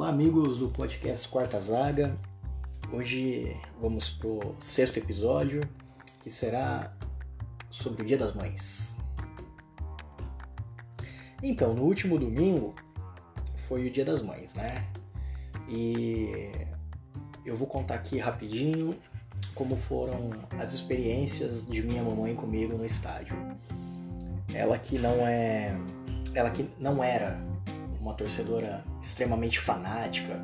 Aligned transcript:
Olá, 0.00 0.08
amigos 0.08 0.56
do 0.56 0.70
podcast 0.70 1.28
Quarta 1.28 1.60
Zaga. 1.60 2.16
Hoje 2.90 3.54
vamos 3.78 4.08
pro 4.08 4.56
sexto 4.58 4.96
episódio, 4.96 5.60
que 6.22 6.30
será 6.30 6.96
sobre 7.70 8.02
o 8.02 8.06
Dia 8.06 8.16
das 8.16 8.32
Mães. 8.32 8.96
Então, 11.42 11.74
no 11.74 11.82
último 11.82 12.18
domingo 12.18 12.74
foi 13.68 13.88
o 13.88 13.92
Dia 13.92 14.06
das 14.06 14.22
Mães, 14.22 14.54
né? 14.54 14.88
E 15.68 16.50
eu 17.44 17.54
vou 17.54 17.66
contar 17.66 17.96
aqui 17.96 18.16
rapidinho 18.16 18.94
como 19.54 19.76
foram 19.76 20.30
as 20.58 20.72
experiências 20.72 21.66
de 21.66 21.82
minha 21.82 22.02
mamãe 22.02 22.34
comigo 22.34 22.74
no 22.74 22.86
estádio. 22.86 23.36
Ela 24.54 24.78
que 24.78 24.98
não 24.98 25.26
é, 25.26 25.76
ela 26.34 26.48
que 26.48 26.70
não 26.78 27.04
era 27.04 27.49
uma 28.00 28.14
torcedora 28.14 28.82
extremamente 29.02 29.60
fanática 29.60 30.42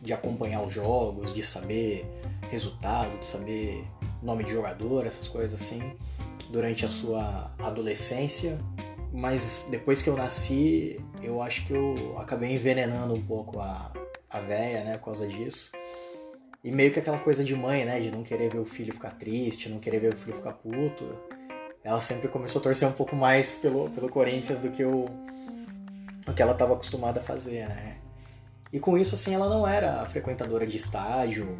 de 0.00 0.12
acompanhar 0.12 0.62
os 0.62 0.72
jogos, 0.72 1.34
de 1.34 1.44
saber 1.44 2.06
resultado, 2.50 3.18
de 3.18 3.26
saber 3.26 3.84
nome 4.22 4.44
de 4.44 4.52
jogador, 4.52 5.06
essas 5.06 5.28
coisas 5.28 5.60
assim, 5.60 5.92
durante 6.50 6.84
a 6.84 6.88
sua 6.88 7.52
adolescência. 7.58 8.58
Mas 9.12 9.66
depois 9.70 10.00
que 10.00 10.08
eu 10.08 10.16
nasci, 10.16 11.00
eu 11.22 11.42
acho 11.42 11.66
que 11.66 11.74
eu 11.74 12.16
acabei 12.18 12.54
envenenando 12.54 13.14
um 13.14 13.22
pouco 13.22 13.60
a, 13.60 13.92
a 14.28 14.40
véia, 14.40 14.84
né, 14.84 14.96
por 14.96 15.06
causa 15.06 15.26
disso. 15.26 15.72
E 16.62 16.70
meio 16.70 16.92
que 16.92 16.98
aquela 16.98 17.18
coisa 17.18 17.42
de 17.42 17.54
mãe, 17.54 17.84
né, 17.84 18.00
de 18.00 18.10
não 18.10 18.22
querer 18.22 18.50
ver 18.50 18.58
o 18.58 18.64
filho 18.64 18.92
ficar 18.92 19.12
triste, 19.12 19.68
não 19.68 19.78
querer 19.78 20.00
ver 20.00 20.14
o 20.14 20.16
filho 20.16 20.36
ficar 20.36 20.52
puto. 20.52 21.04
Ela 21.82 22.00
sempre 22.00 22.28
começou 22.28 22.60
a 22.60 22.62
torcer 22.62 22.86
um 22.86 22.92
pouco 22.92 23.16
mais 23.16 23.54
pelo, 23.54 23.88
pelo 23.90 24.08
Corinthians 24.08 24.58
do 24.58 24.70
que 24.70 24.84
o, 24.84 25.06
que 26.34 26.42
ela 26.42 26.52
estava 26.52 26.74
acostumada 26.74 27.20
a 27.20 27.22
fazer, 27.22 27.68
né? 27.68 27.96
E 28.72 28.78
com 28.78 28.96
isso, 28.96 29.14
assim, 29.14 29.34
ela 29.34 29.48
não 29.48 29.66
era 29.66 30.04
frequentadora 30.06 30.66
de 30.66 30.76
estádio, 30.76 31.58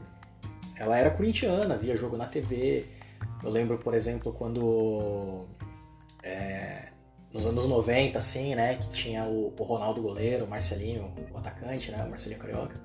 ela 0.76 0.96
era 0.96 1.10
corintiana, 1.10 1.76
via 1.76 1.96
jogo 1.96 2.16
na 2.16 2.26
TV. 2.26 2.86
Eu 3.42 3.50
lembro, 3.50 3.78
por 3.78 3.94
exemplo, 3.94 4.32
quando 4.32 5.46
é, 6.22 6.88
nos 7.32 7.44
anos 7.46 7.66
90, 7.66 8.18
assim, 8.18 8.54
né, 8.54 8.76
que 8.76 8.88
tinha 8.88 9.24
o, 9.24 9.54
o, 9.56 9.62
Ronaldo 9.62 10.02
goleiro, 10.02 10.44
o 10.44 10.48
Marcelinho, 10.48 11.12
o 11.32 11.38
atacante, 11.38 11.90
né, 11.90 12.02
o 12.04 12.10
Marcelinho 12.10 12.40
Carioca. 12.40 12.80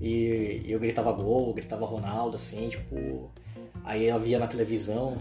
E, 0.00 0.62
e 0.64 0.72
eu 0.72 0.78
gritava 0.78 1.12
gol, 1.12 1.52
gritava 1.54 1.86
Ronaldo, 1.86 2.36
assim, 2.36 2.68
tipo. 2.68 3.30
Aí 3.84 4.06
ela 4.06 4.18
via 4.18 4.38
na 4.38 4.46
televisão, 4.46 5.18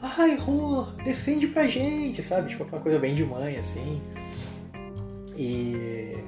ai, 0.00 0.36
Rô, 0.36 0.84
defende 1.04 1.46
pra 1.46 1.68
gente, 1.68 2.22
sabe? 2.22 2.50
Tipo, 2.50 2.64
aquela 2.64 2.80
coisa 2.80 2.98
bem 2.98 3.14
de 3.14 3.24
mãe, 3.24 3.56
assim. 3.56 4.00
E, 5.38 6.18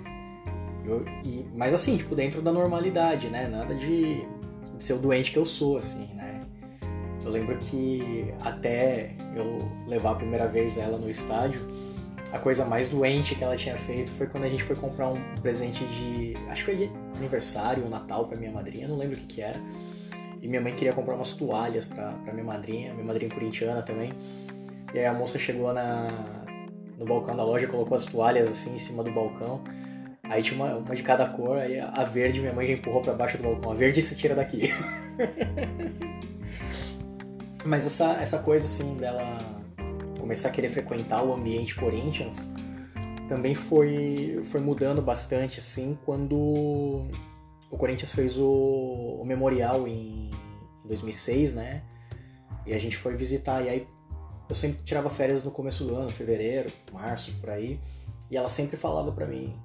eu, 0.86 1.05
e, 1.25 1.44
mas 1.55 1.75
assim, 1.75 1.97
tipo, 1.97 2.14
dentro 2.14 2.41
da 2.41 2.53
normalidade, 2.53 3.28
né? 3.28 3.48
Nada 3.48 3.75
de, 3.75 4.25
de 4.77 4.84
ser 4.84 4.92
o 4.94 4.98
doente 4.98 5.33
que 5.33 5.39
eu 5.39 5.44
sou, 5.44 5.77
assim, 5.77 6.06
né? 6.14 6.41
Eu 7.25 7.31
lembro 7.31 7.58
que 7.58 8.33
até 8.41 9.14
eu 9.34 9.69
levar 9.86 10.12
a 10.12 10.14
primeira 10.14 10.47
vez 10.47 10.78
ela 10.78 10.97
no 10.97 11.11
estádio, 11.11 11.61
a 12.33 12.38
coisa 12.38 12.64
mais 12.64 12.88
doente 12.88 13.34
que 13.34 13.42
ela 13.42 13.56
tinha 13.56 13.77
feito 13.77 14.12
foi 14.12 14.28
quando 14.28 14.44
a 14.44 14.48
gente 14.48 14.62
foi 14.62 14.77
comprar 14.77 15.08
um 15.08 15.20
presente 15.42 15.84
de. 15.84 16.34
Acho 16.48 16.64
que 16.64 16.77
foi 16.77 16.91
aniversário 17.16 17.83
ou 17.83 17.91
Natal 17.91 18.27
pra 18.27 18.38
minha 18.38 18.53
madrinha, 18.53 18.86
não 18.86 18.97
lembro 18.97 19.16
o 19.16 19.20
que, 19.20 19.27
que 19.27 19.42
era. 19.42 19.61
E 20.41 20.48
minha 20.48 20.61
mãe 20.61 20.75
queria 20.75 20.92
comprar 20.92 21.16
umas 21.16 21.33
toalhas 21.33 21.84
pra, 21.84 22.12
pra 22.25 22.33
minha 22.33 22.47
madrinha, 22.47 22.94
minha 22.94 23.05
madrinha 23.05 23.31
corintiana 23.31 23.83
também. 23.83 24.12
E 24.94 24.98
aí 24.98 25.06
a 25.06 25.12
moça 25.12 25.38
chegou 25.38 25.72
na, 25.75 26.08
no 27.01 27.06
balcão 27.06 27.34
da 27.34 27.43
loja, 27.43 27.67
colocou 27.67 27.97
as 27.97 28.05
toalhas 28.05 28.48
assim 28.48 28.75
em 28.75 28.79
cima 28.79 29.03
do 29.03 29.11
balcão. 29.11 29.65
Aí 30.23 30.43
tinha 30.43 30.55
uma, 30.55 30.77
uma 30.77 30.95
de 30.95 31.03
cada 31.03 31.27
cor, 31.27 31.56
aí 31.56 31.81
a 31.81 32.05
verde 32.05 32.41
minha 32.41 32.53
mãe 32.53 32.67
já 32.67 32.75
empurrou 32.75 33.01
para 33.01 33.15
baixo 33.15 33.38
do 33.38 33.43
balcão. 33.43 33.72
A 33.72 33.75
verde 33.75 34.03
se 34.03 34.15
tira 34.15 34.34
daqui. 34.34 34.69
Mas 37.65 37.87
essa, 37.87 38.12
essa 38.21 38.39
coisa 38.39 38.66
assim 38.66 38.97
dela 38.97 39.25
começar 40.19 40.49
a 40.49 40.53
querer 40.53 40.69
frequentar 40.69 41.25
o 41.25 41.33
ambiente 41.33 41.75
Corinthians 41.75 42.53
também 43.28 43.55
foi, 43.55 44.43
foi 44.50 44.60
mudando 44.60 45.00
bastante 45.00 45.59
assim 45.59 45.99
quando 46.05 47.06
o 47.71 47.77
Corinthians 47.77 48.12
fez 48.12 48.37
o, 48.37 49.19
o 49.21 49.25
memorial 49.25 49.89
em 49.89 50.31
2006, 50.84 51.55
né? 51.55 51.83
E 52.66 52.75
a 52.75 52.78
gente 52.78 52.97
foi 52.97 53.15
visitar 53.15 53.62
e 53.62 53.69
aí 53.69 53.87
eu 54.50 54.56
sempre 54.56 54.83
tirava 54.83 55.09
férias 55.09 55.44
no 55.44 55.50
começo 55.53 55.84
do 55.84 55.94
ano, 55.94 56.11
fevereiro, 56.11 56.72
março, 56.93 57.33
por 57.41 57.50
aí. 57.50 57.81
E 58.28 58.37
ela 58.37 58.49
sempre 58.49 58.77
falava 58.77 59.12
para 59.12 59.25
mim: 59.25 59.56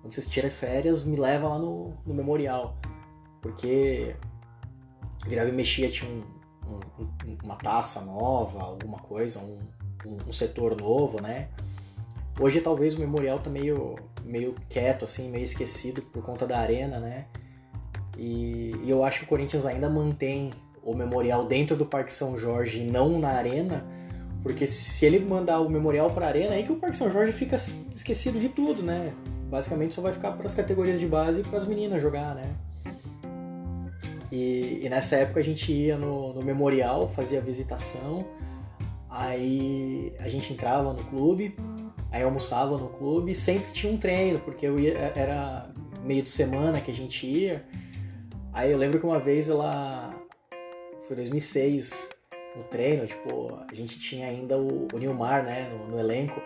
quando 0.00 0.12
vocês 0.12 0.26
tiram 0.26 0.48
férias, 0.48 1.02
me 1.02 1.16
leva 1.16 1.48
lá 1.48 1.58
no, 1.58 1.92
no 2.06 2.14
memorial. 2.14 2.78
Porque 3.42 4.14
virava 5.26 5.48
e 5.48 5.52
mexia, 5.52 5.90
tinha 5.90 6.08
um, 6.08 6.22
um, 6.68 7.38
uma 7.42 7.56
taça 7.56 8.00
nova, 8.02 8.62
alguma 8.62 8.98
coisa, 8.98 9.40
um, 9.40 9.60
um, 10.06 10.32
setor 10.32 10.80
novo, 10.80 11.20
né? 11.20 11.48
Hoje 12.38 12.60
talvez 12.60 12.94
o 12.94 13.00
memorial 13.00 13.40
tá 13.40 13.50
meio, 13.50 13.96
meio 14.24 14.54
quieto, 14.68 15.04
assim, 15.04 15.28
meio 15.28 15.44
esquecido 15.44 16.02
por 16.02 16.22
conta 16.22 16.46
da 16.46 16.58
arena, 16.60 17.00
né? 17.00 17.26
E, 18.16 18.76
e 18.84 18.90
eu 18.90 19.02
acho 19.02 19.20
que 19.20 19.24
o 19.24 19.28
Corinthians 19.28 19.66
ainda 19.66 19.90
mantém 19.90 20.52
o 20.84 20.94
memorial 20.94 21.46
dentro 21.46 21.76
do 21.76 21.84
Parque 21.84 22.12
São 22.12 22.38
Jorge 22.38 22.80
e 22.80 22.84
não 22.84 23.18
na 23.18 23.30
arena 23.30 23.84
porque 24.42 24.66
se 24.66 25.04
ele 25.04 25.18
mandar 25.18 25.60
o 25.60 25.68
memorial 25.68 26.10
para 26.10 26.26
a 26.26 26.28
arena, 26.28 26.54
é 26.54 26.58
aí 26.58 26.64
que 26.64 26.72
o 26.72 26.76
Parque 26.76 26.96
São 26.96 27.10
Jorge 27.10 27.32
fica 27.32 27.56
esquecido 27.94 28.38
de 28.38 28.48
tudo, 28.48 28.82
né? 28.82 29.12
Basicamente 29.50 29.94
só 29.94 30.00
vai 30.00 30.12
ficar 30.12 30.32
para 30.32 30.46
as 30.46 30.54
categorias 30.54 30.98
de 30.98 31.06
base 31.06 31.40
e 31.40 31.44
para 31.44 31.58
as 31.58 31.66
meninas 31.66 32.00
jogar, 32.00 32.34
né? 32.34 32.54
E, 34.32 34.80
e, 34.84 34.88
nessa 34.88 35.16
época 35.16 35.40
a 35.40 35.42
gente 35.42 35.72
ia 35.72 35.98
no, 35.98 36.32
no 36.32 36.42
memorial, 36.42 37.08
fazia 37.08 37.40
visitação, 37.40 38.24
aí 39.08 40.12
a 40.20 40.28
gente 40.28 40.52
entrava 40.52 40.92
no 40.92 41.02
clube, 41.04 41.56
aí 42.12 42.22
almoçava 42.22 42.78
no 42.78 42.88
clube, 42.88 43.34
sempre 43.34 43.72
tinha 43.72 43.92
um 43.92 43.96
treino, 43.96 44.38
porque 44.38 44.66
eu 44.66 44.78
ia, 44.78 45.12
era 45.16 45.68
meio 46.04 46.22
de 46.22 46.30
semana 46.30 46.80
que 46.80 46.92
a 46.92 46.94
gente 46.94 47.26
ia. 47.26 47.64
Aí 48.52 48.70
eu 48.70 48.78
lembro 48.78 49.00
que 49.00 49.06
uma 49.06 49.18
vez 49.18 49.48
ela 49.48 50.14
foi 51.02 51.16
2006, 51.16 52.08
no 52.60 52.64
treino, 52.64 53.06
tipo, 53.06 53.58
a 53.70 53.74
gente 53.74 53.98
tinha 53.98 54.26
ainda 54.26 54.56
o, 54.58 54.86
o 54.92 54.98
Nilmar, 54.98 55.42
né, 55.42 55.68
no, 55.70 55.88
no, 55.88 55.98
elenco. 55.98 56.40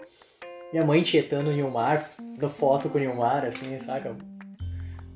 Minha 0.72 0.84
mãe 0.84 1.02
tietando 1.02 1.50
o 1.50 1.52
Nilmar, 1.52 2.08
dando 2.18 2.48
foto 2.48 2.88
com 2.88 2.98
o 2.98 3.00
Nilmar, 3.00 3.44
assim, 3.44 3.78
saca? 3.80 4.16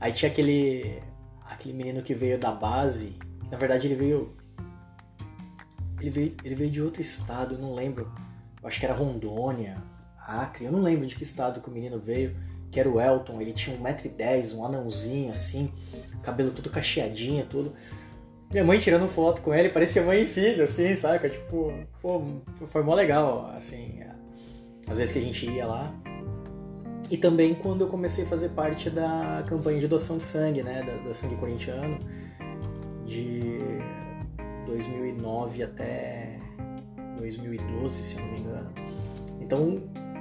Aí 0.01 0.13
tinha 0.13 0.31
aquele, 0.31 1.03
aquele 1.47 1.75
menino 1.75 2.03
que 2.03 2.15
veio 2.15 2.39
da 2.39 2.53
base, 2.53 3.17
na 3.51 3.57
verdade 3.57 3.87
ele 3.87 3.97
veio, 3.97 4.37
ele 6.01 6.11
veio, 6.11 6.37
ele 6.45 6.55
veio 6.55 6.71
de 6.71 6.83
outro 6.83 7.01
estado, 7.01 7.55
eu 7.55 7.59
não 7.59 7.75
lembro, 7.75 8.13
eu 8.63 8.69
acho 8.69 8.79
que 8.79 8.87
era 8.87 8.95
Rondônia, 8.95 9.83
Acre, 10.21 10.67
eu 10.67 10.73
não 10.73 10.83
lembro 10.83 11.07
de 11.07 11.17
que 11.17 11.23
estado 11.23 11.61
que 11.61 11.69
o 11.69 11.73
menino 11.73 11.99
veio, 11.99 12.37
que 12.71 12.79
era 12.79 12.89
o 12.89 13.01
Elton, 13.01 13.41
ele 13.41 13.53
tinha 13.53 13.77
1,10m, 13.77 14.55
um 14.55 14.65
anãozinho 14.65 15.31
assim, 15.31 15.73
cabelo 16.23 16.51
todo 16.51 16.71
cacheadinho, 16.71 17.47
tudo. 17.47 17.75
Minha 18.51 18.65
mãe 18.65 18.79
tirando 18.79 19.07
foto 19.07 19.43
com 19.43 19.53
ele, 19.55 19.69
parecia 19.69 20.03
mãe 20.03 20.23
e 20.23 20.27
filho, 20.27 20.65
assim, 20.65 20.97
saca? 20.97 21.29
Tipo, 21.29 21.73
pô, 22.01 22.23
foi 22.69 22.83
mó 22.83 22.95
legal, 22.95 23.53
assim, 23.55 24.01
às 24.89 24.97
vezes 24.97 25.13
que 25.13 25.19
a 25.19 25.23
gente 25.23 25.47
ia 25.47 25.67
lá. 25.67 25.95
E 27.11 27.17
também 27.17 27.55
quando 27.55 27.83
eu 27.83 27.89
comecei 27.89 28.25
a 28.25 28.27
fazer 28.27 28.49
parte 28.51 28.89
da 28.89 29.45
campanha 29.47 29.79
de 29.79 29.87
doação 29.87 30.17
de 30.17 30.25
sangue, 30.25 30.63
né, 30.63 30.83
da, 30.83 31.09
da 31.09 31.15
Sangue 31.15 31.37
Corintiano, 31.37 31.99
de 33.05 33.59
2009 34.67 35.63
até 35.63 36.39
2012, 37.19 38.03
se 38.03 38.17
eu 38.17 38.23
não 38.23 38.33
me 38.33 38.41
engano. 38.41 38.71
Então, 39.41 39.75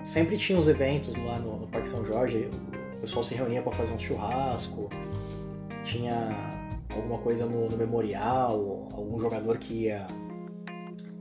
sempre 0.05 0.37
tinha 0.37 0.59
os 0.59 0.67
eventos 0.67 1.13
lá 1.15 1.39
no, 1.39 1.59
no 1.59 1.67
Parque 1.67 1.87
São 1.87 2.03
Jorge, 2.03 2.49
o 2.97 3.01
pessoal 3.01 3.23
se 3.23 3.35
reunia 3.35 3.61
para 3.61 3.71
fazer 3.71 3.93
um 3.93 3.99
churrasco, 3.99 4.89
tinha 5.85 6.56
alguma 6.89 7.19
coisa 7.19 7.45
no, 7.45 7.69
no 7.69 7.77
memorial, 7.77 8.89
algum 8.91 9.19
jogador 9.19 9.57
que 9.57 9.85
ia 9.85 10.07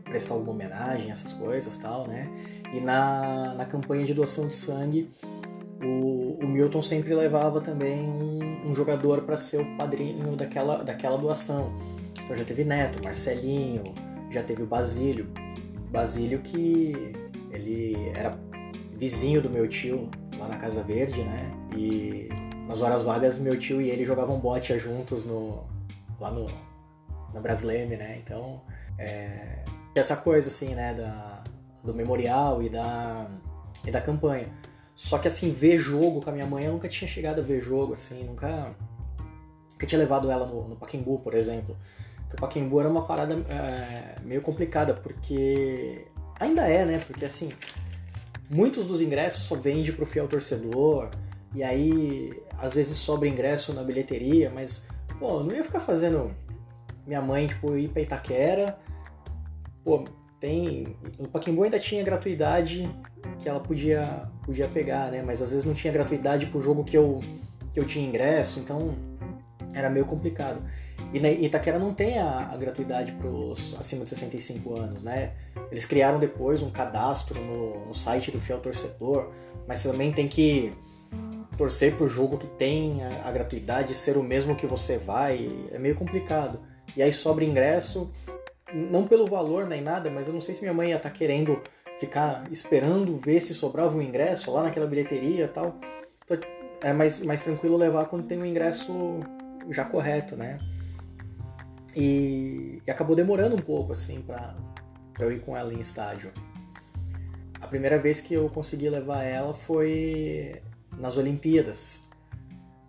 prestar 0.05 0.35
alguma 0.35 0.53
homenagem, 0.53 1.11
essas 1.11 1.33
coisas 1.33 1.77
tal, 1.77 2.07
né? 2.07 2.29
E 2.73 2.81
na, 2.81 3.55
na 3.55 3.65
campanha 3.65 4.05
de 4.05 4.15
doação 4.15 4.49
de 4.49 4.55
sangue, 4.55 5.11
o, 5.83 6.39
o 6.43 6.47
Milton 6.47 6.83
sempre 6.83 7.15
levava 7.15 7.61
também 7.61 8.01
um, 8.01 8.71
um 8.71 8.75
jogador 8.75 9.23
para 9.23 9.37
ser 9.37 9.61
o 9.61 9.77
padrinho 9.77 10.37
daquela, 10.37 10.83
daquela 10.83 11.19
doação. 11.19 11.73
Então 12.23 12.37
já 12.37 12.45
teve 12.45 12.65
Neto, 12.65 13.03
Marcelinho, 13.05 13.83
já 14.31 14.43
teve 14.43 14.63
o 14.63 14.67
Basílio. 14.67 15.29
Basílio 15.91 16.41
que 16.41 17.13
ele 17.51 18.11
era 18.15 18.39
vizinho 18.97 19.41
do 19.41 19.51
meu 19.51 19.69
tio 19.69 20.09
lá 20.39 20.49
na 20.49 20.57
Casa 20.57 20.83
Verde, 20.83 21.23
né? 21.23 21.51
E 21.77 22.29
nas 22.67 22.83
horas 22.83 23.03
vagas, 23.03 23.39
meu 23.39 23.59
tio 23.59 23.81
e 23.81 23.91
ele 23.91 24.05
jogavam 24.05 24.41
bote 24.41 24.77
juntos 24.79 25.25
no, 25.25 25.65
lá 26.21 26.31
no, 26.31 26.47
na 27.33 27.41
Brasleme, 27.41 27.97
né? 27.97 28.21
Então, 28.23 28.61
é, 28.99 29.65
essa 29.95 30.17
coisa, 30.17 30.49
assim, 30.49 30.75
né, 30.75 30.93
da, 30.95 31.43
do 31.83 31.95
memorial 31.95 32.63
e 32.63 32.69
da, 32.69 33.27
e 33.87 33.91
da 33.91 34.01
campanha. 34.01 34.49
Só 34.95 35.19
que 35.19 35.29
assim, 35.29 35.53
ver 35.53 35.79
jogo 35.79 36.21
com 36.23 36.31
a 36.31 36.33
minha 36.33 36.47
mãe, 36.47 36.65
eu 36.65 36.73
nunca 36.73 36.89
tinha 36.89 37.07
chegado 37.07 37.41
a 37.41 37.45
ver 37.45 37.61
jogo, 37.61 37.93
assim, 37.93 38.25
nunca, 38.25 38.75
nunca 39.73 39.87
tinha 39.87 39.99
levado 39.99 40.31
ela 40.31 40.47
no, 40.47 40.69
no 40.69 40.77
por 41.19 41.35
exemplo. 41.35 41.77
Porque 42.23 42.37
o 42.37 42.41
Pacaembu 42.41 42.81
era 42.81 42.89
uma 42.89 43.07
parada 43.07 43.35
é, 43.35 44.21
meio 44.25 44.41
complicada, 44.41 44.95
porque 44.95 46.07
ainda 46.41 46.67
é, 46.67 46.85
né? 46.85 46.99
Porque 47.07 47.25
assim, 47.25 47.51
muitos 48.49 48.85
dos 48.85 49.01
ingressos 49.01 49.45
só 49.45 49.55
vende 49.55 49.93
pro 49.93 50.07
fiel 50.07 50.27
torcedor, 50.27 51.11
e 51.55 51.63
aí 51.63 52.33
às 52.59 52.75
vezes 52.75 52.97
sobra 52.97 53.29
ingresso 53.29 53.73
na 53.73 53.83
bilheteria, 53.83 54.51
mas 54.55 54.87
pô, 55.19 55.43
não 55.43 55.55
ia 55.55 55.65
ficar 55.65 55.81
fazendo 55.81 56.35
minha 57.07 57.21
mãe 57.21 57.47
tipo 57.47 57.77
ir 57.77 57.89
pra 57.89 58.03
Itaquera. 58.03 58.79
Pô, 59.85 60.05
tem 60.41 60.97
no 61.19 61.29
Pacaembu 61.29 61.65
ainda 61.65 61.79
tinha 61.79 62.03
gratuidade 62.03 62.91
que 63.39 63.49
ela 63.49 63.61
podia 63.61 64.29
podia 64.45 64.69
pegar, 64.69 65.11
né? 65.11 65.23
Mas 65.23 65.41
às 65.41 65.51
vezes 65.51 65.65
não 65.65 65.75
tinha 65.75 65.93
gratuidade 65.93 66.47
pro 66.47 66.61
jogo 66.61 66.85
que 66.85 66.97
eu 66.97 67.21
que 67.73 67.81
eu 67.81 67.85
tinha 67.85 68.07
ingresso, 68.07 68.59
então 68.59 68.95
era 69.75 69.91
meio 69.91 70.07
complicado. 70.07 70.63
E 71.13 71.21
na 71.21 71.31
Itaquera 71.31 71.79
não 71.79 71.95
tem 71.95 72.19
a, 72.19 72.51
a 72.53 72.57
gratuidade 72.57 73.13
para 73.13 73.29
os 73.29 73.79
acima 73.79 74.05
de 74.05 74.11
65 74.11 74.79
anos, 74.79 75.03
né? 75.03 75.33
Eles 75.71 75.85
criaram 75.85 76.19
depois 76.19 76.63
um 76.63 76.71
cadastro 76.71 77.41
no, 77.41 77.87
no 77.87 77.95
site 77.95 78.31
do 78.31 78.41
Fiel 78.41 78.59
Torcedor, 78.59 79.31
mas 79.69 79.83
também 79.83 80.13
tem 80.13 80.27
que 80.27 80.73
torcer 81.57 81.95
pro 81.97 82.07
jogo 82.07 82.39
que 82.39 82.47
tem 82.47 83.03
a, 83.03 83.29
a 83.29 83.33
gratuidade 83.33 83.95
ser 83.95 84.17
o 84.17 84.23
mesmo 84.23 84.55
que 84.55 84.67
você 84.67 84.99
vai, 84.99 85.49
é 85.71 85.79
meio 85.79 85.95
complicado. 85.95 86.61
E 86.97 87.03
aí 87.03 87.13
sobra 87.13 87.45
ingresso, 87.45 88.13
não 88.73 89.07
pelo 89.07 89.27
valor 89.27 89.67
nem 89.67 89.81
nada, 89.81 90.11
mas 90.11 90.27
eu 90.27 90.33
não 90.33 90.41
sei 90.41 90.55
se 90.55 90.63
minha 90.63 90.75
mãe 90.75 90.91
ia 90.91 90.97
estar 90.97 91.11
tá 91.11 91.15
querendo 91.15 91.61
ficar 91.99 92.51
esperando 92.51 93.17
ver 93.17 93.41
se 93.41 93.55
sobrava 93.55 93.97
um 93.97 94.03
ingresso 94.03 94.53
lá 94.53 94.63
naquela 94.63 94.87
bilheteria 94.87 95.45
e 95.45 95.49
tal. 95.49 95.79
Então, 96.25 96.39
é 96.83 96.93
mais, 96.93 97.21
mais 97.23 97.43
tranquilo 97.43 97.77
levar 97.77 98.07
quando 98.07 98.27
tem 98.27 98.39
um 98.39 98.45
ingresso 98.45 99.21
já 99.71 99.85
correto, 99.85 100.37
né? 100.37 100.59
E, 101.95 102.83
e 102.87 102.91
acabou 102.91 103.17
demorando 103.17 103.57
um 103.57 103.61
pouco, 103.61 103.93
assim, 103.93 104.21
pra, 104.21 104.55
pra 105.15 105.25
eu 105.25 105.33
ir 105.33 105.41
com 105.41 105.57
ela 105.57 105.73
em 105.73 105.81
estádio. 105.81 106.31
A 107.61 107.67
primeira 107.67 107.99
vez 107.99 108.21
que 108.21 108.35
eu 108.35 108.49
consegui 108.51 108.91
levar 108.91 109.25
ela 109.25 109.55
foi 109.55 110.61
nas 110.99 111.17
Olimpíadas. 111.17 112.09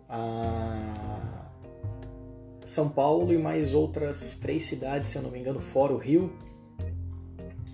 A 0.08 1.50
São 2.64 2.88
Paulo 2.88 3.32
e 3.32 3.38
mais 3.38 3.74
outras 3.74 4.38
três 4.40 4.64
cidades, 4.64 5.10
se 5.10 5.18
eu 5.18 5.22
não 5.22 5.30
me 5.30 5.38
engano, 5.38 5.60
fora 5.60 5.92
o 5.92 5.98
Rio, 5.98 6.32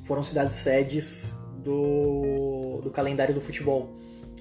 foram 0.04 0.22
cidades 0.22 0.56
sedes 0.56 1.34
do, 1.62 2.80
do 2.82 2.90
calendário 2.90 3.34
do 3.34 3.40
futebol, 3.40 3.88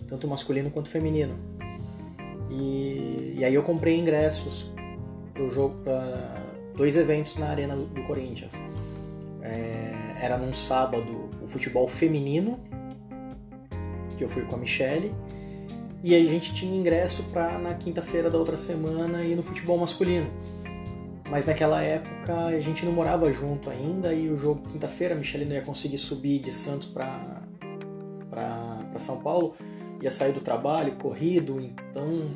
tanto 0.07 0.27
masculino 0.27 0.69
quanto 0.69 0.89
feminino. 0.89 1.37
E, 2.49 3.35
e 3.37 3.45
aí 3.45 3.53
eu 3.53 3.63
comprei 3.63 3.97
ingressos 3.97 4.71
pro 5.33 5.49
jogo, 5.49 5.75
dois 6.75 6.95
eventos 6.97 7.35
na 7.37 7.47
Arena 7.49 7.75
do 7.75 8.03
Corinthians. 8.03 8.53
É, 9.41 9.93
era 10.19 10.37
num 10.37 10.53
sábado 10.53 11.29
o 11.41 11.47
futebol 11.47 11.87
feminino, 11.87 12.59
que 14.17 14.23
eu 14.23 14.29
fui 14.29 14.43
com 14.43 14.55
a 14.55 14.57
Michelle, 14.57 15.13
e 16.03 16.13
a 16.13 16.19
gente 16.19 16.53
tinha 16.53 16.77
ingresso 16.77 17.23
para 17.31 17.57
na 17.57 17.73
quinta-feira 17.73 18.29
da 18.29 18.37
outra 18.37 18.57
semana 18.57 19.23
ir 19.23 19.35
no 19.35 19.41
futebol 19.41 19.77
masculino. 19.77 20.29
Mas 21.29 21.45
naquela 21.45 21.81
época 21.81 22.35
a 22.45 22.59
gente 22.59 22.85
não 22.85 22.91
morava 22.91 23.31
junto 23.31 23.69
ainda 23.69 24.13
e 24.13 24.29
o 24.29 24.37
jogo 24.37 24.69
quinta-feira 24.69 25.15
a 25.15 25.17
Michelle 25.17 25.45
não 25.45 25.55
ia 25.55 25.61
conseguir 25.61 25.97
subir 25.97 26.39
de 26.39 26.51
Santos 26.51 26.87
para 26.89 27.41
São 28.99 29.21
Paulo 29.21 29.55
ia 30.03 30.11
sair 30.11 30.33
do 30.33 30.41
trabalho, 30.41 30.95
corrido, 30.95 31.59
então 31.61 32.29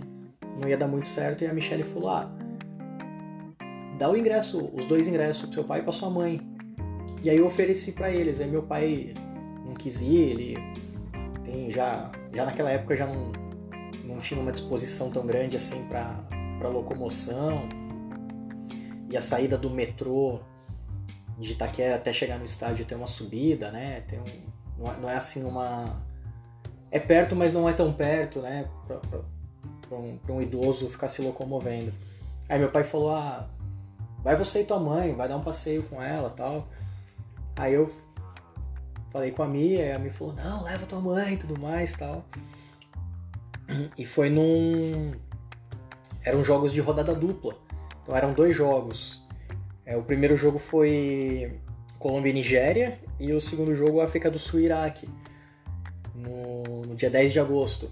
não 0.60 0.68
ia 0.68 0.78
dar 0.78 0.88
muito 0.88 1.10
certo. 1.10 1.44
E 1.44 1.48
a 1.48 1.54
Michelle 1.54 1.84
falou: 1.84 2.10
ah, 2.10 2.32
dá 3.98 4.10
o 4.10 4.16
ingresso, 4.16 4.72
os 4.74 4.86
dois 4.86 5.08
ingressos 5.08 5.44
pro 5.44 5.54
seu 5.54 5.64
pai 5.64 5.80
e 5.82 5.84
pra 5.84 5.92
sua 5.92 6.10
mãe. 6.10 6.40
E 7.22 7.30
aí 7.30 7.38
eu 7.38 7.46
ofereci 7.46 7.92
para 7.92 8.10
eles. 8.10 8.40
Aí 8.40 8.50
meu 8.50 8.64
pai 8.64 9.14
não 9.66 9.74
quis 9.74 10.02
ir, 10.02 10.16
ele 10.16 10.58
tem 11.44 11.70
já, 11.70 12.10
já 12.34 12.46
naquela 12.46 12.72
época 12.72 12.96
já 12.96 13.06
não, 13.06 13.32
não 14.18 14.22
tinha 14.22 14.42
uma 14.42 14.52
disposição 14.52 15.12
tão 15.12 15.28
grande 15.28 15.56
assim 15.56 15.88
para 15.88 16.70
locomoção. 16.70 17.70
E 19.10 19.16
a 19.16 19.22
saída 19.22 19.58
do 19.58 19.70
metrô 19.70 20.40
de 21.38 21.52
Itaquera 21.52 21.96
até 21.96 22.12
chegar 22.12 22.40
no 22.40 22.46
estádio 22.46 22.84
tem 22.84 22.98
uma 22.98 23.06
subida, 23.06 23.72
né? 23.72 24.02
Tem 24.02 24.20
um, 24.20 24.84
não 25.00 25.08
é, 25.08 25.14
é 25.14 25.18
assim 25.18 25.44
uma 25.44 26.02
é 26.90 27.00
perto, 27.00 27.36
mas 27.36 27.54
não 27.54 27.70
é 27.70 27.74
tão 27.74 27.94
perto, 27.94 28.42
né? 28.42 28.68
Pra, 28.88 29.96
um, 29.96 30.20
um, 30.30 30.42
idoso 30.42 30.90
ficar 30.90 31.10
se 31.10 31.22
locomovendo. 31.22 31.94
Aí 32.50 32.58
meu 32.58 32.72
pai 32.72 32.84
falou: 32.84 33.12
ah, 33.12 33.48
vai 34.24 34.36
você 34.36 34.62
e 34.62 34.66
tua 34.66 34.80
mãe, 34.80 35.14
vai 35.14 35.30
dar 35.30 35.38
um 35.38 35.44
passeio 35.44 35.84
com 35.84 36.02
ela 36.02 36.32
tal. 36.32 36.68
Aí 37.56 37.76
eu 37.76 37.90
falei 39.12 39.32
com 39.32 39.44
a 39.44 39.48
Mia, 39.48 39.86
e 39.86 39.92
a 39.92 40.00
Mia 40.00 40.12
falou: 40.12 40.34
não, 40.34 40.64
leva 40.64 40.88
tua 40.88 41.00
mãe 41.00 41.36
e 41.36 41.38
tudo 41.38 41.60
mais 41.62 41.94
tal. 41.94 42.26
E 43.98 44.06
foi 44.06 44.30
num. 44.30 45.12
Eram 46.24 46.44
jogos 46.44 46.72
de 46.72 46.82
rodada 46.82 47.14
dupla. 47.14 47.56
Então 48.04 48.16
eram 48.16 48.34
dois 48.34 48.56
jogos. 48.56 49.26
É, 49.86 49.96
o 49.96 50.04
primeiro 50.04 50.36
jogo 50.36 50.60
foi 50.60 51.60
Colômbia 52.00 52.30
e 52.30 52.34
Nigéria, 52.34 53.00
e 53.20 53.32
o 53.34 53.40
segundo 53.40 53.74
jogo 53.76 54.02
África 54.02 54.30
do 54.30 54.38
Sul 54.38 54.60
e 54.60 54.66
Iraque 54.66 55.10
no, 56.14 56.82
no 56.88 56.96
dia 56.96 57.10
10 57.10 57.34
de 57.34 57.40
agosto. 57.40 57.92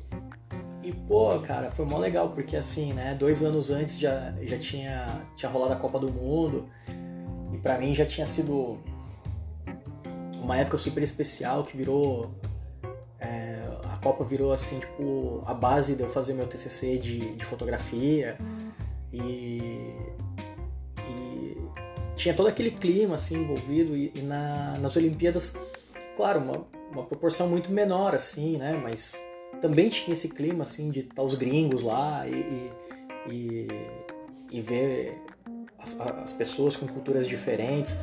E, 0.84 0.92
pô, 0.92 1.40
cara, 1.40 1.72
foi 1.72 1.86
mó 1.86 1.98
legal, 1.98 2.30
porque 2.30 2.56
assim, 2.56 2.94
né, 2.94 3.16
dois 3.16 3.44
anos 3.44 3.72
antes 3.72 3.98
já, 3.98 4.34
já 4.44 4.58
tinha, 4.58 5.22
tinha 5.36 5.50
rolado 5.50 5.74
a 5.74 5.78
Copa 5.78 6.00
do 6.00 6.12
Mundo, 6.12 6.70
e 7.52 7.58
para 7.58 7.78
mim 7.78 7.96
já 7.96 8.06
tinha 8.06 8.26
sido 8.26 8.78
uma 10.40 10.58
época 10.58 10.78
super 10.78 11.02
especial 11.02 11.64
que 11.64 11.76
virou. 11.76 12.32
Copa 14.06 14.24
virou 14.24 14.54
assim, 14.54 14.78
tipo, 14.80 15.42
a 15.48 15.54
base 15.56 15.96
de 15.96 16.04
eu 16.04 16.10
fazer 16.12 16.36
meu 16.36 16.46
TCC 16.46 16.96
de, 17.00 17.34
de 17.34 17.44
fotografia, 17.44 18.38
e, 19.12 19.96
e 21.10 21.58
tinha 22.16 22.32
todo 22.36 22.46
aquele 22.46 22.70
clima 22.70 23.16
assim 23.16 23.42
envolvido, 23.42 23.98
e, 23.98 24.12
e 24.14 24.22
na, 24.22 24.78
nas 24.78 24.96
Olimpíadas, 24.96 25.56
claro, 26.16 26.40
uma, 26.40 26.68
uma 26.92 27.04
proporção 27.04 27.50
muito 27.50 27.72
menor, 27.72 28.14
assim, 28.14 28.58
né? 28.58 28.80
Mas 28.80 29.20
também 29.60 29.90
tinha 29.90 30.14
esse 30.14 30.30
clima, 30.30 30.66
assim, 30.66 30.92
de 30.92 31.00
estar 31.00 31.16
tá 31.16 31.24
os 31.24 31.34
gringos 31.34 31.82
lá 31.82 32.28
e, 32.28 32.72
e, 33.28 33.68
e 34.52 34.62
ver 34.62 35.20
as, 35.80 36.00
as, 36.00 36.32
pessoas 36.32 36.76
com 36.76 36.86
culturas 36.86 37.28
diferentes. 37.28 37.98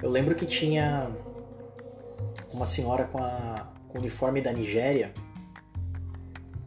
Eu 0.00 0.08
lembro 0.08 0.36
que 0.36 0.46
tinha 0.46 1.10
uma 2.52 2.64
senhora 2.64 3.06
com, 3.06 3.18
a, 3.18 3.72
com 3.88 3.98
o 3.98 4.00
uniforme 4.00 4.40
da 4.40 4.52
Nigéria 4.52 5.12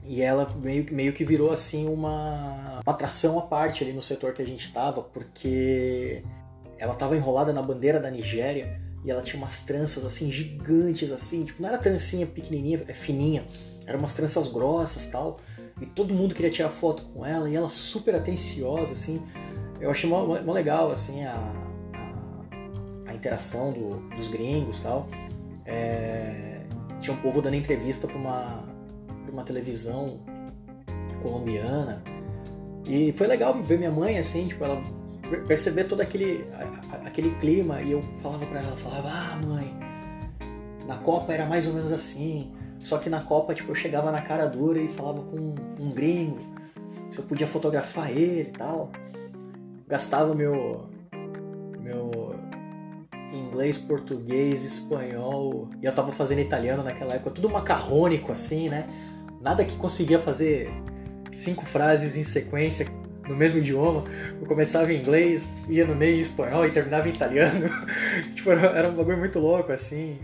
e 0.04 0.22
ela 0.22 0.50
meio, 0.62 0.86
meio 0.92 1.14
que 1.14 1.24
virou, 1.24 1.52
assim, 1.52 1.88
uma, 1.88 2.82
uma 2.86 2.94
atração 2.94 3.38
à 3.38 3.44
parte 3.44 3.84
ali 3.84 3.94
no 3.94 4.02
setor 4.02 4.34
que 4.34 4.42
a 4.42 4.46
gente 4.46 4.66
estava, 4.66 5.02
porque 5.02 6.24
ela 6.78 6.94
estava 6.94 7.16
enrolada 7.16 7.54
na 7.54 7.62
bandeira 7.62 8.00
da 8.00 8.10
Nigéria 8.10 8.82
e 9.06 9.12
ela 9.12 9.22
tinha 9.22 9.38
umas 9.38 9.62
tranças 9.62 10.04
assim 10.04 10.32
gigantes 10.32 11.12
assim, 11.12 11.44
tipo, 11.44 11.62
não 11.62 11.70
era 11.70 11.78
trancinha 11.78 12.26
pequenininha, 12.26 12.84
é 12.88 12.94
fininha, 12.94 13.44
eram 13.86 14.00
umas 14.00 14.14
tranças 14.14 14.48
grossas, 14.48 15.06
tal. 15.06 15.38
E 15.80 15.86
todo 15.86 16.14
mundo 16.14 16.36
queria 16.36 16.52
tirar 16.52 16.70
foto 16.70 17.04
com 17.06 17.26
ela 17.26 17.50
e 17.50 17.56
ela 17.56 17.70
super 17.70 18.16
atenciosa 18.16 18.94
assim. 18.94 19.22
Eu 19.80 19.90
achei 19.90 20.10
mó, 20.10 20.26
mó 20.26 20.54
legal 20.54 20.92
assim 20.92 21.24
a, 21.24 21.34
a, 21.94 23.10
a 23.10 23.14
interação 23.14 23.72
do, 23.72 23.98
dos 24.16 24.28
gringos, 24.28 24.80
tal. 24.80 25.08
É, 25.66 26.62
tinha 27.00 27.16
um 27.16 27.22
povo 27.22 27.42
dando 27.42 27.56
entrevista 27.56 28.08
para 28.08 28.18
uma 28.18 28.71
pra 29.32 29.34
uma 29.34 29.44
televisão 29.44 30.20
colombiana. 31.24 32.04
E 32.86 33.14
foi 33.14 33.28
legal 33.28 33.54
ver 33.64 33.78
minha 33.78 33.92
mãe 33.92 34.18
assim, 34.20 34.48
tipo, 34.48 34.64
ela 34.64 34.82
perceber 35.48 35.86
todo 35.86 36.02
aquele, 36.02 36.46
aquele 37.06 37.32
clima. 37.36 37.82
E 37.82 37.92
eu 37.92 38.04
falava 38.22 38.46
para 38.46 38.60
ela, 38.60 38.76
falava, 38.78 39.10
ah 39.10 39.40
mãe, 39.46 39.74
na 40.86 40.98
Copa 40.98 41.34
era 41.34 41.46
mais 41.46 41.66
ou 41.68 41.74
menos 41.74 41.92
assim, 41.92 42.52
só 42.80 42.98
que 42.98 43.10
na 43.10 43.22
Copa 43.22 43.54
tipo, 43.54 43.72
eu 43.72 43.76
chegava 43.76 44.12
na 44.12 44.22
cara 44.22 44.46
dura 44.46 44.80
e 44.80 44.90
falava 44.90 45.22
com 45.22 45.38
um, 45.38 45.56
um 45.80 45.92
gringo, 45.92 46.40
se 47.10 47.20
eu 47.20 47.26
podia 47.26 47.48
fotografar 47.48 48.10
ele 48.10 48.42
e 48.42 48.46
tal, 48.46 48.92
gastava 49.88 50.34
meu, 50.34 50.90
meu 51.80 52.36
inglês, 53.32 53.78
português, 53.78 54.64
espanhol, 54.64 55.70
e 55.82 55.86
eu 55.86 55.94
tava 55.94 56.12
fazendo 56.12 56.40
italiano 56.40 56.84
naquela 56.84 57.14
época, 57.14 57.32
tudo 57.32 57.50
macarrônico 57.50 58.32
assim, 58.32 58.68
né, 58.70 58.86
nada 59.42 59.66
que 59.66 59.76
conseguia 59.78 60.20
fazer 60.20 60.70
cinco 61.32 61.66
frases 61.66 62.16
em 62.16 62.24
sequência 62.24 62.86
no 63.28 63.36
mesmo 63.36 63.60
idioma. 63.60 64.04
Eu 64.40 64.48
começava 64.48 64.92
em 64.92 65.00
inglês, 65.00 65.48
ia 65.68 65.86
no 65.86 65.96
meio 65.96 66.18
em 66.18 66.20
espanhol 66.20 66.66
e 66.66 66.72
terminava 66.72 67.08
em 67.08 67.12
italiano. 67.12 67.70
tipo, 68.36 68.52
era 68.52 68.90
um 68.90 68.96
bagulho 68.96 69.18
muito 69.18 69.40
louco, 69.40 69.72
assim. 69.72 70.20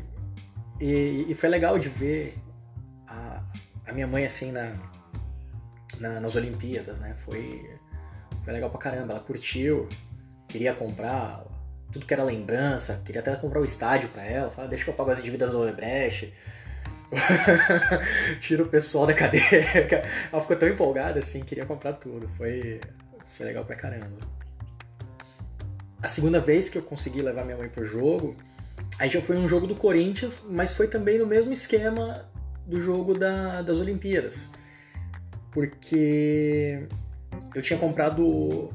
E, 0.79 1.25
e, 1.27 1.35
foi 1.35 1.49
legal 1.49 1.79
de 1.79 1.89
ver 1.89 2.37
a, 3.07 3.41
a 3.87 3.93
minha 3.93 4.05
mãe, 4.05 4.25
assim, 4.25 4.51
na, 4.51 4.75
na, 5.99 6.19
nas 6.19 6.35
Olimpíadas, 6.35 6.99
né? 6.99 7.15
Foi, 7.25 7.67
foi 8.43 8.53
legal 8.53 8.69
pra 8.69 8.79
caramba. 8.79 9.13
Ela 9.13 9.21
curtiu, 9.21 9.87
queria 10.47 10.73
comprar 10.73 11.43
tudo 11.91 12.05
que 12.05 12.13
era 12.13 12.23
lembrança, 12.23 13.01
queria 13.05 13.21
até 13.21 13.35
comprar 13.35 13.59
o 13.59 13.65
estádio 13.65 14.09
pra 14.09 14.23
ela. 14.23 14.51
Fala, 14.51 14.67
deixa 14.67 14.83
que 14.83 14.89
eu 14.89 14.93
pago 14.93 15.09
as 15.09 15.23
dívidas 15.23 15.51
do 15.51 15.61
Odebrecht. 15.61 16.33
Tira 18.39 18.63
o 18.63 18.67
pessoal 18.67 19.05
da 19.05 19.13
cadeira. 19.13 19.47
Ela 20.31 20.41
ficou 20.41 20.57
tão 20.57 20.67
empolgada 20.67 21.19
assim, 21.19 21.41
queria 21.41 21.65
comprar 21.65 21.93
tudo. 21.93 22.27
Foi, 22.37 22.79
foi 23.35 23.45
legal 23.45 23.65
pra 23.65 23.75
caramba. 23.75 24.17
A 26.01 26.07
segunda 26.07 26.39
vez 26.39 26.69
que 26.69 26.77
eu 26.77 26.83
consegui 26.83 27.21
levar 27.21 27.43
minha 27.43 27.57
mãe 27.57 27.69
pro 27.69 27.83
jogo, 27.83 28.35
aí 28.99 29.09
já 29.09 29.21
foi 29.21 29.35
um 29.35 29.47
jogo 29.47 29.65
do 29.65 29.75
Corinthians, 29.75 30.43
mas 30.47 30.71
foi 30.71 30.87
também 30.87 31.17
no 31.17 31.25
mesmo 31.25 31.51
esquema 31.51 32.25
do 32.65 32.79
jogo 32.79 33.17
da, 33.17 33.61
das 33.61 33.77
Olimpíadas. 33.77 34.53
Porque 35.51 36.87
eu 37.55 37.61
tinha 37.61 37.79
comprado 37.79 38.69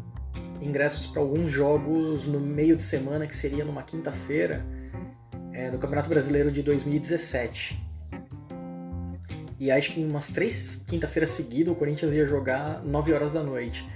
ingressos 0.60 1.06
para 1.06 1.20
alguns 1.20 1.50
jogos 1.50 2.26
no 2.26 2.40
meio 2.40 2.76
de 2.76 2.82
semana, 2.82 3.26
que 3.26 3.36
seria 3.36 3.64
numa 3.64 3.82
quinta-feira, 3.82 4.64
é, 5.52 5.70
no 5.70 5.78
Campeonato 5.78 6.08
Brasileiro 6.08 6.50
de 6.50 6.62
2017. 6.62 7.91
E 9.62 9.70
acho 9.70 9.92
que 9.92 10.00
em 10.00 10.10
umas 10.10 10.28
três 10.28 10.82
quinta-feiras 10.88 11.30
seguidas 11.30 11.72
o 11.72 11.76
Corinthians 11.76 12.12
ia 12.12 12.26
jogar 12.26 12.82
9 12.84 13.12
horas 13.12 13.30
da 13.30 13.44
noite 13.44 13.88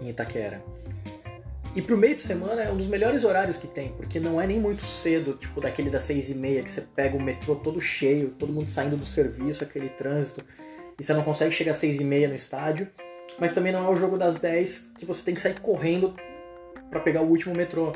em 0.00 0.08
Itaquera. 0.08 0.62
E 1.74 1.82
pro 1.82 1.96
meio 1.96 2.14
de 2.14 2.22
semana 2.22 2.62
é 2.62 2.70
um 2.70 2.76
dos 2.76 2.86
melhores 2.86 3.24
horários 3.24 3.58
que 3.58 3.66
tem, 3.66 3.88
porque 3.94 4.20
não 4.20 4.40
é 4.40 4.46
nem 4.46 4.60
muito 4.60 4.86
cedo, 4.86 5.34
tipo 5.34 5.60
daquele 5.60 5.90
das 5.90 6.04
seis 6.04 6.30
e 6.30 6.36
meia, 6.36 6.62
que 6.62 6.70
você 6.70 6.82
pega 6.82 7.16
o 7.16 7.20
metrô 7.20 7.56
todo 7.56 7.80
cheio, 7.80 8.30
todo 8.38 8.52
mundo 8.52 8.70
saindo 8.70 8.96
do 8.96 9.04
serviço, 9.04 9.64
aquele 9.64 9.88
trânsito, 9.88 10.44
e 10.96 11.02
você 11.02 11.12
não 11.12 11.24
consegue 11.24 11.50
chegar 11.50 11.72
às 11.72 11.78
seis 11.78 11.98
e 11.98 12.04
meia 12.04 12.28
no 12.28 12.36
estádio, 12.36 12.88
mas 13.40 13.52
também 13.52 13.72
não 13.72 13.84
é 13.84 13.90
o 13.90 13.96
jogo 13.96 14.16
das 14.16 14.38
dez 14.38 14.88
que 14.96 15.04
você 15.04 15.20
tem 15.24 15.34
que 15.34 15.40
sair 15.40 15.58
correndo 15.58 16.14
para 16.90 17.00
pegar 17.00 17.22
o 17.22 17.28
último 17.28 17.56
metrô. 17.56 17.92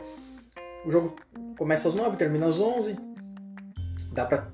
O 0.85 0.91
jogo 0.91 1.15
começa 1.57 1.87
às 1.87 1.95
nove, 1.95 2.17
termina 2.17 2.49
às 2.49 2.59
onze, 2.59 2.97
dá 4.13 4.25
pra 4.25 4.51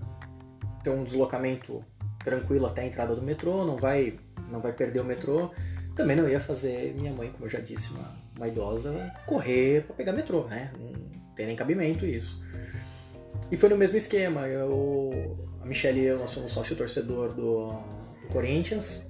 ter 0.84 0.90
um 0.90 1.02
deslocamento 1.02 1.82
tranquilo 2.24 2.66
até 2.66 2.82
a 2.82 2.86
entrada 2.86 3.14
do 3.14 3.22
metrô, 3.22 3.64
não 3.64 3.76
vai, 3.76 4.18
não 4.50 4.60
vai 4.60 4.72
perder 4.72 5.00
o 5.00 5.04
metrô. 5.04 5.50
Também 5.94 6.16
não 6.16 6.28
ia 6.28 6.40
fazer 6.40 6.94
minha 6.94 7.12
mãe, 7.12 7.30
como 7.30 7.44
eu 7.44 7.50
já 7.50 7.60
disse, 7.60 7.90
uma, 7.92 8.16
uma 8.36 8.48
idosa, 8.48 9.12
correr 9.26 9.84
para 9.84 9.94
pegar 9.94 10.12
metrô, 10.12 10.44
né? 10.44 10.72
Não 10.78 10.92
tem 11.36 11.46
nem 11.46 11.56
cabimento 11.56 12.06
isso. 12.06 12.42
E 13.50 13.56
foi 13.56 13.68
no 13.68 13.76
mesmo 13.76 13.96
esquema. 13.96 14.48
Eu, 14.48 15.36
a 15.60 15.66
Michelle 15.66 16.00
e 16.00 16.04
eu, 16.04 16.18
nós 16.18 16.30
somos 16.30 16.52
sócio 16.52 16.74
torcedor 16.74 17.34
do, 17.34 17.66
do 17.66 18.28
Corinthians. 18.32 19.06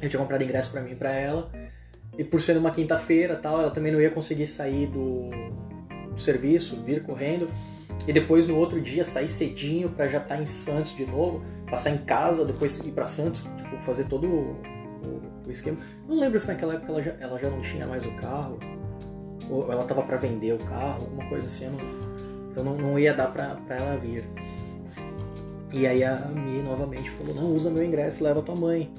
Eu 0.00 0.08
tinha 0.08 0.20
comprado 0.20 0.42
ingresso 0.42 0.70
para 0.70 0.80
mim 0.80 0.92
e 0.92 0.94
pra 0.94 1.12
ela. 1.12 1.50
E 2.16 2.22
por 2.22 2.40
ser 2.40 2.56
uma 2.56 2.70
quinta-feira 2.70 3.36
tal, 3.36 3.60
ela 3.60 3.70
também 3.70 3.92
não 3.92 4.00
ia 4.00 4.10
conseguir 4.10 4.46
sair 4.46 4.86
do, 4.86 5.30
do 6.12 6.20
serviço, 6.20 6.82
vir 6.82 7.02
correndo. 7.02 7.48
E 8.06 8.12
depois 8.12 8.46
no 8.46 8.56
outro 8.56 8.80
dia 8.80 9.04
sair 9.04 9.28
cedinho 9.28 9.90
para 9.90 10.08
já 10.08 10.18
estar 10.18 10.36
tá 10.36 10.42
em 10.42 10.46
Santos 10.46 10.94
de 10.96 11.04
novo, 11.04 11.42
passar 11.70 11.90
em 11.90 11.98
casa, 11.98 12.44
depois 12.44 12.78
ir 12.78 12.92
para 12.92 13.04
Santos, 13.04 13.42
tipo, 13.56 13.80
fazer 13.82 14.04
todo 14.04 14.26
o, 14.26 14.56
o, 15.46 15.50
esquema. 15.50 15.78
Não 16.06 16.18
lembro 16.18 16.38
se 16.38 16.46
naquela 16.46 16.74
época 16.74 16.92
ela 16.92 17.02
já, 17.02 17.12
ela 17.20 17.38
já 17.38 17.50
não 17.50 17.60
tinha 17.60 17.86
mais 17.86 18.04
o 18.06 18.12
carro, 18.16 18.58
ou 19.50 19.70
ela 19.70 19.84
tava 19.84 20.02
para 20.02 20.16
vender 20.16 20.52
o 20.54 20.58
carro, 20.58 21.02
alguma 21.02 21.28
coisa 21.28 21.46
assim. 21.46 21.66
Não, 21.66 21.78
então 22.50 22.64
não, 22.64 22.76
não, 22.76 22.98
ia 22.98 23.14
dar 23.14 23.28
para 23.28 23.58
ela 23.68 23.96
vir. 23.96 24.24
E 25.72 25.86
aí 25.86 26.02
a 26.02 26.16
Mi 26.28 26.62
novamente 26.62 27.10
falou: 27.10 27.34
Não, 27.34 27.54
usa 27.54 27.70
meu 27.70 27.84
ingresso, 27.84 28.24
leva 28.24 28.42
tua 28.42 28.56
mãe. 28.56 28.90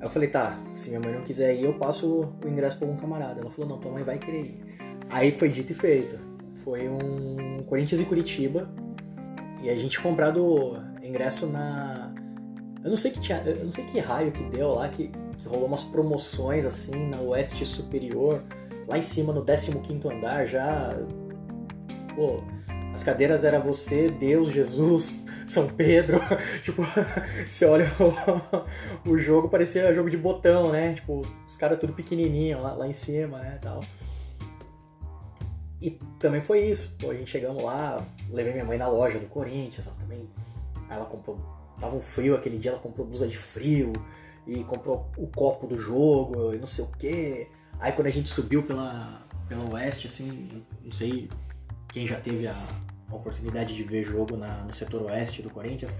Aí 0.00 0.06
eu 0.06 0.10
falei: 0.10 0.28
Tá, 0.28 0.58
se 0.74 0.90
minha 0.90 1.00
mãe 1.00 1.12
não 1.12 1.22
quiser 1.22 1.54
ir, 1.56 1.64
eu 1.64 1.74
passo 1.74 2.32
o 2.44 2.48
ingresso 2.48 2.78
para 2.78 2.86
algum 2.86 3.00
camarada. 3.00 3.40
Ela 3.40 3.50
falou: 3.50 3.68
Não, 3.68 3.78
tua 3.78 3.90
mãe 3.90 4.04
vai 4.04 4.18
querer 4.18 4.42
ir. 4.42 4.64
Aí 5.10 5.32
foi 5.32 5.48
dito 5.48 5.72
e 5.72 5.74
feito. 5.74 6.27
Foi 6.68 6.86
um 6.86 7.62
Corinthians 7.62 7.98
e 7.98 8.04
Curitiba. 8.04 8.68
E 9.62 9.70
a 9.70 9.74
gente 9.74 9.98
comprado 9.98 10.76
ingresso 11.02 11.46
na. 11.46 12.12
Eu 12.84 12.90
não 12.90 12.96
sei 12.96 13.10
que 13.10 13.18
tinha. 13.20 13.38
Eu 13.38 13.64
não 13.64 13.72
sei 13.72 13.86
que 13.86 13.98
raio 13.98 14.30
que 14.30 14.44
deu 14.50 14.74
lá, 14.74 14.86
que, 14.90 15.10
que 15.38 15.48
rolou 15.48 15.66
umas 15.66 15.82
promoções 15.82 16.66
assim 16.66 17.08
na 17.08 17.22
Oeste 17.22 17.64
Superior, 17.64 18.42
lá 18.86 18.98
em 18.98 19.02
cima 19.02 19.32
no 19.32 19.42
15 19.42 20.08
andar, 20.08 20.44
já. 20.44 20.94
Pô, 22.14 22.42
as 22.92 23.02
cadeiras 23.02 23.44
era 23.44 23.58
você, 23.58 24.10
Deus, 24.10 24.52
Jesus, 24.52 25.10
São 25.48 25.68
Pedro. 25.68 26.20
tipo, 26.60 26.82
você 27.48 27.64
olha 27.64 27.86
o, 29.06 29.12
o, 29.12 29.16
jogo, 29.16 29.48
parecia 29.48 29.90
jogo 29.94 30.10
de 30.10 30.18
botão, 30.18 30.70
né? 30.70 30.92
Tipo, 30.92 31.18
os, 31.18 31.32
os 31.46 31.56
caras 31.56 31.78
tudo 31.78 31.94
pequenininho 31.94 32.60
lá, 32.60 32.74
lá 32.74 32.86
em 32.86 32.92
cima, 32.92 33.38
né? 33.38 33.58
Tal. 33.58 33.80
E 35.80 35.90
também 36.18 36.40
foi 36.40 36.60
isso. 36.66 36.96
Pô, 36.98 37.10
a 37.10 37.14
gente 37.14 37.30
chegamos 37.30 37.62
lá, 37.62 38.04
levei 38.30 38.52
minha 38.52 38.64
mãe 38.64 38.78
na 38.78 38.88
loja 38.88 39.18
do 39.18 39.26
Corinthians, 39.26 39.86
ela 39.86 39.96
também. 39.96 40.28
Ela 40.90 41.04
comprou. 41.04 41.38
Tava 41.80 41.94
um 41.94 42.00
frio 42.00 42.34
aquele 42.34 42.58
dia, 42.58 42.72
ela 42.72 42.80
comprou 42.80 43.06
blusa 43.06 43.28
de 43.28 43.36
frio 43.36 43.92
e 44.46 44.64
comprou 44.64 45.08
o 45.16 45.28
copo 45.28 45.66
do 45.66 45.78
jogo 45.78 46.52
e 46.54 46.58
não 46.58 46.66
sei 46.66 46.84
o 46.84 46.88
quê. 46.98 47.48
Aí 47.78 47.92
quando 47.92 48.08
a 48.08 48.10
gente 48.10 48.28
subiu 48.28 48.64
pela, 48.64 49.22
pela 49.48 49.70
oeste, 49.70 50.08
assim, 50.08 50.64
não 50.84 50.92
sei 50.92 51.28
quem 51.88 52.06
já 52.06 52.18
teve 52.18 52.48
a, 52.48 52.54
a 53.08 53.14
oportunidade 53.14 53.76
de 53.76 53.84
ver 53.84 54.04
jogo 54.04 54.36
na, 54.36 54.64
no 54.64 54.72
setor 54.72 55.02
oeste 55.02 55.42
do 55.42 55.50
Corinthians. 55.50 55.94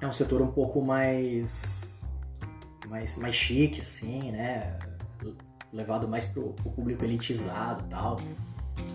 É 0.00 0.06
um 0.06 0.12
setor 0.12 0.42
um 0.42 0.50
pouco 0.52 0.82
mais. 0.82 2.06
mais, 2.86 3.16
mais 3.16 3.34
chique, 3.34 3.80
assim, 3.80 4.30
né? 4.32 4.78
Levado 5.76 6.08
mais 6.08 6.24
pro, 6.24 6.52
pro 6.54 6.70
público 6.70 7.04
elitizado 7.04 7.84
e 7.86 7.88
tal. 7.88 8.20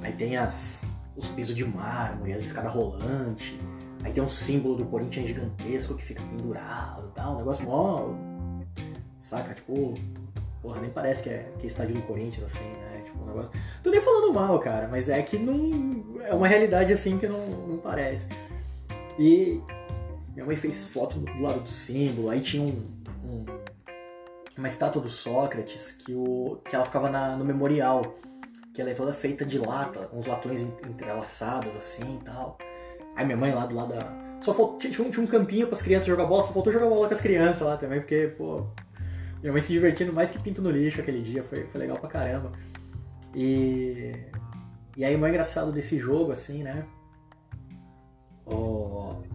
Aí 0.01 0.13
tem 0.13 0.37
as, 0.37 0.89
os 1.15 1.27
pisos 1.27 1.55
de 1.55 1.65
mármore, 1.65 2.33
as 2.33 2.43
escadas 2.43 2.73
rolantes. 2.73 3.55
Aí 4.03 4.11
tem 4.11 4.23
um 4.23 4.29
símbolo 4.29 4.75
do 4.75 4.85
Corinthians 4.85 5.27
gigantesco 5.27 5.95
que 5.95 6.03
fica 6.03 6.23
pendurado 6.23 7.07
e 7.09 7.11
tal. 7.13 7.35
Um 7.35 7.37
negócio 7.37 7.65
mó. 7.65 8.09
Saca? 9.19 9.53
Tipo. 9.53 9.93
Porra, 10.61 10.79
nem 10.79 10.91
parece 10.91 11.23
que 11.23 11.29
é, 11.29 11.51
que 11.57 11.63
é 11.63 11.67
estádio 11.67 11.95
do 11.95 12.03
Corinthians, 12.03 12.43
assim, 12.43 12.63
né? 12.63 13.01
Tipo, 13.03 13.23
um 13.23 13.25
negócio. 13.25 13.51
Tô 13.81 13.89
nem 13.89 13.99
falando 13.99 14.33
mal, 14.33 14.59
cara, 14.59 14.87
mas 14.87 15.09
é 15.09 15.21
que 15.21 15.37
não. 15.37 16.21
É 16.23 16.33
uma 16.33 16.47
realidade 16.47 16.93
assim 16.93 17.17
que 17.17 17.27
não, 17.27 17.47
não 17.67 17.77
parece. 17.77 18.27
E 19.17 19.59
minha 20.33 20.45
mãe 20.45 20.55
fez 20.55 20.87
foto 20.87 21.19
do 21.19 21.41
lado 21.41 21.61
do 21.61 21.71
símbolo, 21.71 22.29
aí 22.29 22.41
tinha 22.41 22.63
um, 22.63 22.89
um 23.23 23.45
uma 24.57 24.67
estátua 24.67 25.01
do 25.01 25.09
Sócrates 25.09 25.91
que, 25.91 26.13
o, 26.13 26.61
que 26.65 26.75
ela 26.75 26.85
ficava 26.85 27.09
na, 27.09 27.35
no 27.35 27.45
memorial, 27.45 28.15
que 28.73 28.81
ela 28.81 28.91
é 28.91 28.93
toda 28.93 29.13
feita 29.13 29.45
de 29.45 29.57
lata, 29.57 30.09
uns 30.13 30.25
latões 30.25 30.61
entrelaçados 30.61 31.75
assim 31.75 32.19
e 32.21 32.23
tal. 32.23 32.57
Aí 33.15 33.25
minha 33.25 33.37
mãe 33.37 33.53
lá 33.53 33.65
do 33.65 33.75
lado 33.75 33.93
da. 33.93 34.39
Só 34.41 34.53
faltou, 34.53 34.77
tinha, 34.77 35.05
um, 35.05 35.11
tinha 35.11 35.23
um 35.23 35.27
campinho 35.27 35.67
para 35.67 35.75
as 35.75 35.81
crianças 35.81 36.07
jogar 36.07 36.25
bola, 36.25 36.43
só 36.43 36.51
faltou 36.51 36.73
jogar 36.73 36.87
bola 36.87 37.07
com 37.07 37.13
as 37.13 37.21
crianças 37.21 37.61
lá 37.61 37.77
também, 37.77 37.99
porque, 37.99 38.33
pô, 38.37 38.65
minha 39.41 39.51
mãe 39.51 39.61
se 39.61 39.71
divertindo 39.71 40.11
mais 40.11 40.31
que 40.31 40.39
pinto 40.39 40.61
no 40.61 40.71
lixo 40.71 40.99
aquele 40.99 41.21
dia, 41.21 41.43
foi, 41.43 41.65
foi 41.67 41.79
legal 41.79 41.97
pra 41.97 42.09
caramba. 42.09 42.51
E, 43.35 44.13
e 44.97 45.05
aí 45.05 45.15
o 45.15 45.19
mais 45.19 45.31
engraçado 45.31 45.71
desse 45.71 45.97
jogo, 45.99 46.31
assim, 46.31 46.63
né? 46.63 46.85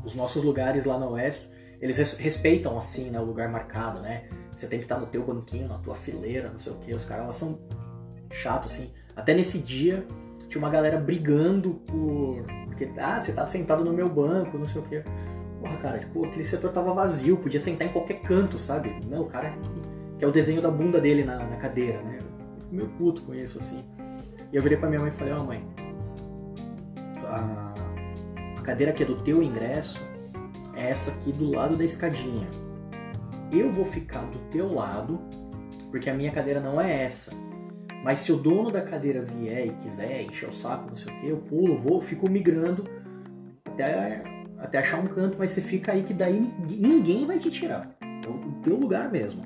Os 0.05 0.15
nossos 0.15 0.43
lugares 0.43 0.85
lá 0.85 0.99
no 0.99 1.11
Oeste, 1.13 1.49
eles 1.81 1.97
respeitam, 2.15 2.77
assim, 2.79 3.11
né, 3.11 3.21
o 3.21 3.25
lugar 3.25 3.49
marcado, 3.49 4.01
né? 4.01 4.25
Você 4.53 4.67
tem 4.67 4.79
que 4.79 4.87
estar 4.87 4.99
no 4.99 5.07
teu 5.07 5.25
banquinho, 5.25 5.69
na 5.69 5.79
tua 5.79 5.95
fileira, 5.95 6.49
não 6.49 6.59
sei 6.59 6.73
o 6.73 6.77
que. 6.77 6.95
Os 6.95 7.05
caras 7.05 7.27
lá 7.27 7.33
são 7.33 7.59
chatos, 8.31 8.73
assim. 8.73 8.91
Até 9.15 9.35
nesse 9.35 9.59
dia, 9.59 10.07
tinha 10.49 10.59
uma 10.59 10.71
galera 10.71 10.99
brigando 10.99 11.75
por. 11.87 12.45
Porque, 12.67 12.91
ah, 12.99 13.21
você 13.21 13.33
tá 13.33 13.47
sentado 13.47 13.85
no 13.85 13.93
meu 13.93 14.09
banco, 14.09 14.57
não 14.57 14.67
sei 14.67 14.81
o 14.81 14.85
que. 14.85 15.03
Porra, 15.61 15.77
cara, 15.79 15.99
tipo, 15.99 16.25
aquele 16.25 16.45
setor 16.45 16.73
tava 16.73 16.95
vazio, 16.95 17.37
podia 17.37 17.61
sentar 17.61 17.87
em 17.87 17.93
qualquer 17.93 18.21
canto, 18.23 18.59
sabe? 18.59 18.99
Não, 19.07 19.23
o 19.23 19.27
cara 19.27 19.55
que 20.19 20.25
é 20.25 20.29
o 20.29 20.33
desenho 20.33 20.63
da 20.63 20.71
bunda 20.71 21.01
dele 21.01 21.25
na, 21.25 21.39
na 21.45 21.57
cadeira, 21.57 22.01
né? 22.03 22.19
Eu 22.19 22.61
fico 22.63 22.75
meio 22.75 22.89
puto 22.91 23.23
com 23.23 23.35
isso, 23.35 23.59
assim. 23.59 23.85
E 24.51 24.57
eu 24.57 24.63
virei 24.63 24.79
pra 24.79 24.89
minha 24.89 25.01
mãe 25.01 25.11
e 25.11 25.13
falei, 25.13 25.35
ó, 25.35 25.41
oh, 25.41 25.45
mãe, 25.45 25.67
a 27.27 28.61
cadeira 28.63 28.93
que 28.93 29.03
é 29.03 29.07
do 29.07 29.17
teu 29.17 29.43
ingresso 29.43 30.01
é 30.77 30.91
essa 30.91 31.11
aqui 31.11 31.33
do 31.33 31.51
lado 31.51 31.77
da 31.77 31.85
escadinha 31.85 32.47
eu 33.53 33.73
vou 33.73 33.85
ficar 33.85 34.23
do 34.23 34.39
teu 34.51 34.73
lado, 34.73 35.21
porque 35.91 36.11
a 36.11 36.15
minha 36.15 36.31
cadeira 36.31 36.61
não 36.61 36.81
é 36.81 37.05
essa. 37.05 37.33
Mas 38.03 38.21
se 38.21 38.33
o 38.33 38.37
dono 38.37 38.71
da 38.71 38.83
cadeira 38.83 39.23
vier 39.23 39.67
e 39.67 39.71
quiser 39.71 40.23
encher 40.23 40.49
o 40.49 40.53
saco, 40.53 40.89
não 40.89 40.97
sei 40.97 41.13
o 41.13 41.21
que, 41.21 41.29
eu 41.29 41.37
pulo, 41.39 41.77
vou, 41.77 42.01
fico 42.01 42.29
migrando 42.29 42.85
até, 43.65 44.23
até 44.59 44.79
achar 44.79 45.01
um 45.01 45.07
canto, 45.07 45.37
mas 45.39 45.51
você 45.51 45.61
fica 45.61 45.93
aí 45.93 46.03
que 46.03 46.15
daí 46.15 46.41
ninguém 46.69 47.27
vai 47.27 47.39
te 47.39 47.51
tirar. 47.51 47.97
É 48.01 48.29
o 48.29 48.53
teu 48.63 48.77
lugar 48.77 49.11
mesmo. 49.11 49.45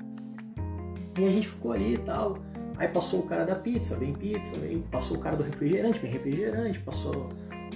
E 1.17 1.27
a 1.27 1.31
gente 1.31 1.47
ficou 1.47 1.71
ali 1.71 1.95
e 1.95 1.97
tal. 1.99 2.37
Aí 2.77 2.87
passou 2.87 3.21
o 3.21 3.23
cara 3.23 3.43
da 3.43 3.55
pizza, 3.55 3.95
vem 3.95 4.13
pizza, 4.13 4.55
vem, 4.57 4.81
passou 4.81 5.17
o 5.17 5.19
cara 5.19 5.35
do 5.35 5.43
refrigerante, 5.43 5.99
vem 5.99 6.11
refrigerante, 6.11 6.79
passou 6.79 7.29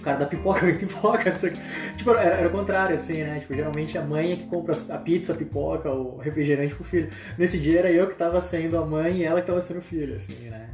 cara 0.05 0.17
da 0.17 0.25
pipoca, 0.27 0.61
pipoca, 0.77 1.29
o 1.31 1.39
que. 1.39 1.97
Tipo, 1.97 2.11
era, 2.11 2.35
era 2.35 2.47
o 2.47 2.51
contrário, 2.51 2.95
assim, 2.95 3.23
né? 3.23 3.39
Tipo, 3.39 3.55
geralmente 3.55 3.97
a 3.97 4.01
mãe 4.01 4.33
é 4.33 4.35
que 4.37 4.45
compra 4.45 4.75
a 4.89 4.97
pizza, 4.99 5.33
a 5.33 5.35
pipoca, 5.35 5.91
o 5.91 6.17
refrigerante 6.17 6.75
pro 6.75 6.83
filho. 6.83 7.09
Nesse 7.37 7.59
dia 7.59 7.79
era 7.79 7.91
eu 7.91 8.07
que 8.07 8.15
tava 8.15 8.39
sendo 8.41 8.77
a 8.77 8.85
mãe 8.85 9.17
e 9.17 9.23
ela 9.23 9.41
que 9.41 9.47
tava 9.47 9.59
sendo 9.61 9.79
o 9.79 9.81
filho, 9.81 10.15
assim, 10.15 10.35
né? 10.49 10.69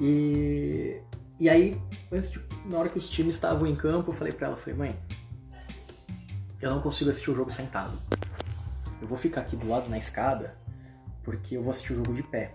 E, 0.00 1.00
e 1.38 1.48
aí, 1.48 1.80
antes 2.12 2.30
de, 2.30 2.40
na 2.66 2.78
hora 2.78 2.88
que 2.88 2.98
os 2.98 3.08
times 3.08 3.36
estavam 3.36 3.66
em 3.66 3.76
campo, 3.76 4.10
eu 4.10 4.14
falei 4.14 4.32
pra 4.32 4.48
ela, 4.48 4.56
falei, 4.56 4.74
mãe, 4.74 4.96
eu 6.60 6.70
não 6.70 6.80
consigo 6.80 7.08
assistir 7.08 7.30
o 7.30 7.36
jogo 7.36 7.50
sentado. 7.50 7.96
Eu 9.00 9.06
vou 9.06 9.16
ficar 9.16 9.42
aqui 9.42 9.56
do 9.56 9.68
lado 9.68 9.88
na 9.88 9.96
escada 9.96 10.54
porque 11.22 11.56
eu 11.56 11.62
vou 11.62 11.70
assistir 11.70 11.92
o 11.92 11.96
jogo 11.96 12.12
de 12.12 12.22
pé. 12.22 12.52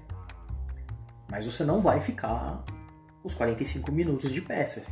Mas 1.29 1.45
você 1.45 1.63
não 1.63 1.81
vai 1.81 1.99
ficar 1.99 2.63
os 3.23 3.33
45 3.33 3.91
minutos 3.91 4.31
de 4.31 4.41
pé. 4.41 4.65
Você, 4.65 4.85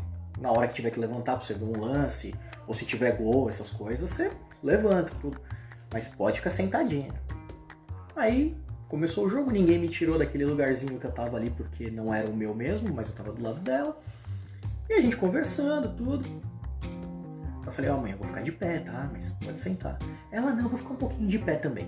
na 0.43 0.51
hora 0.51 0.67
que 0.67 0.73
tiver 0.73 0.91
que 0.91 0.99
levantar 0.99 1.37
para 1.37 1.45
você 1.45 1.53
ver 1.53 1.63
um 1.63 1.79
lance, 1.79 2.35
ou 2.67 2.73
se 2.73 2.85
tiver 2.85 3.15
gol, 3.15 3.49
essas 3.49 3.69
coisas, 3.69 4.09
você 4.09 4.29
levanta 4.61 5.13
tudo. 5.21 5.39
Mas 5.91 6.09
pode 6.09 6.39
ficar 6.39 6.49
sentadinha. 6.49 7.13
Aí 8.13 8.53
começou 8.89 9.25
o 9.25 9.29
jogo, 9.29 9.49
ninguém 9.49 9.79
me 9.79 9.87
tirou 9.87 10.19
daquele 10.19 10.43
lugarzinho 10.43 10.99
que 10.99 11.07
eu 11.07 11.11
tava 11.13 11.37
ali 11.37 11.49
porque 11.49 11.89
não 11.89 12.13
era 12.13 12.29
o 12.29 12.35
meu 12.35 12.53
mesmo, 12.53 12.93
mas 12.93 13.07
eu 13.07 13.15
tava 13.15 13.31
do 13.31 13.41
lado 13.41 13.61
dela. 13.61 13.97
E 14.89 14.93
a 14.95 14.99
gente 14.99 15.15
conversando, 15.15 15.95
tudo. 15.95 16.27
Eu 17.65 17.71
falei, 17.71 17.89
ó, 17.89 17.95
oh, 17.95 18.01
mãe, 18.01 18.11
eu 18.11 18.17
vou 18.17 18.27
ficar 18.27 18.41
de 18.41 18.51
pé, 18.51 18.79
tá? 18.79 19.09
Mas 19.13 19.31
pode 19.31 19.61
sentar. 19.61 19.97
Ela, 20.29 20.51
não, 20.51 20.63
eu 20.63 20.69
vou 20.69 20.77
ficar 20.77 20.91
um 20.91 20.97
pouquinho 20.97 21.25
de 21.29 21.39
pé 21.39 21.55
também. 21.55 21.87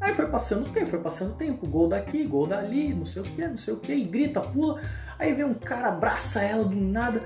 Aí 0.00 0.14
foi 0.14 0.28
passando 0.28 0.68
o 0.68 0.72
tempo, 0.72 0.86
foi 0.86 1.00
passando 1.00 1.32
o 1.32 1.34
tempo, 1.34 1.68
gol 1.68 1.88
daqui, 1.88 2.24
gol 2.24 2.46
dali, 2.46 2.94
não 2.94 3.04
sei 3.04 3.20
o 3.20 3.24
que, 3.24 3.46
não 3.46 3.58
sei 3.58 3.74
o 3.74 3.78
que, 3.78 3.92
e 3.92 4.04
grita, 4.04 4.40
pula. 4.40 4.80
Aí 5.18 5.34
vem 5.34 5.44
um 5.44 5.52
cara, 5.52 5.88
abraça 5.88 6.40
ela 6.40 6.64
do 6.64 6.74
nada. 6.74 7.20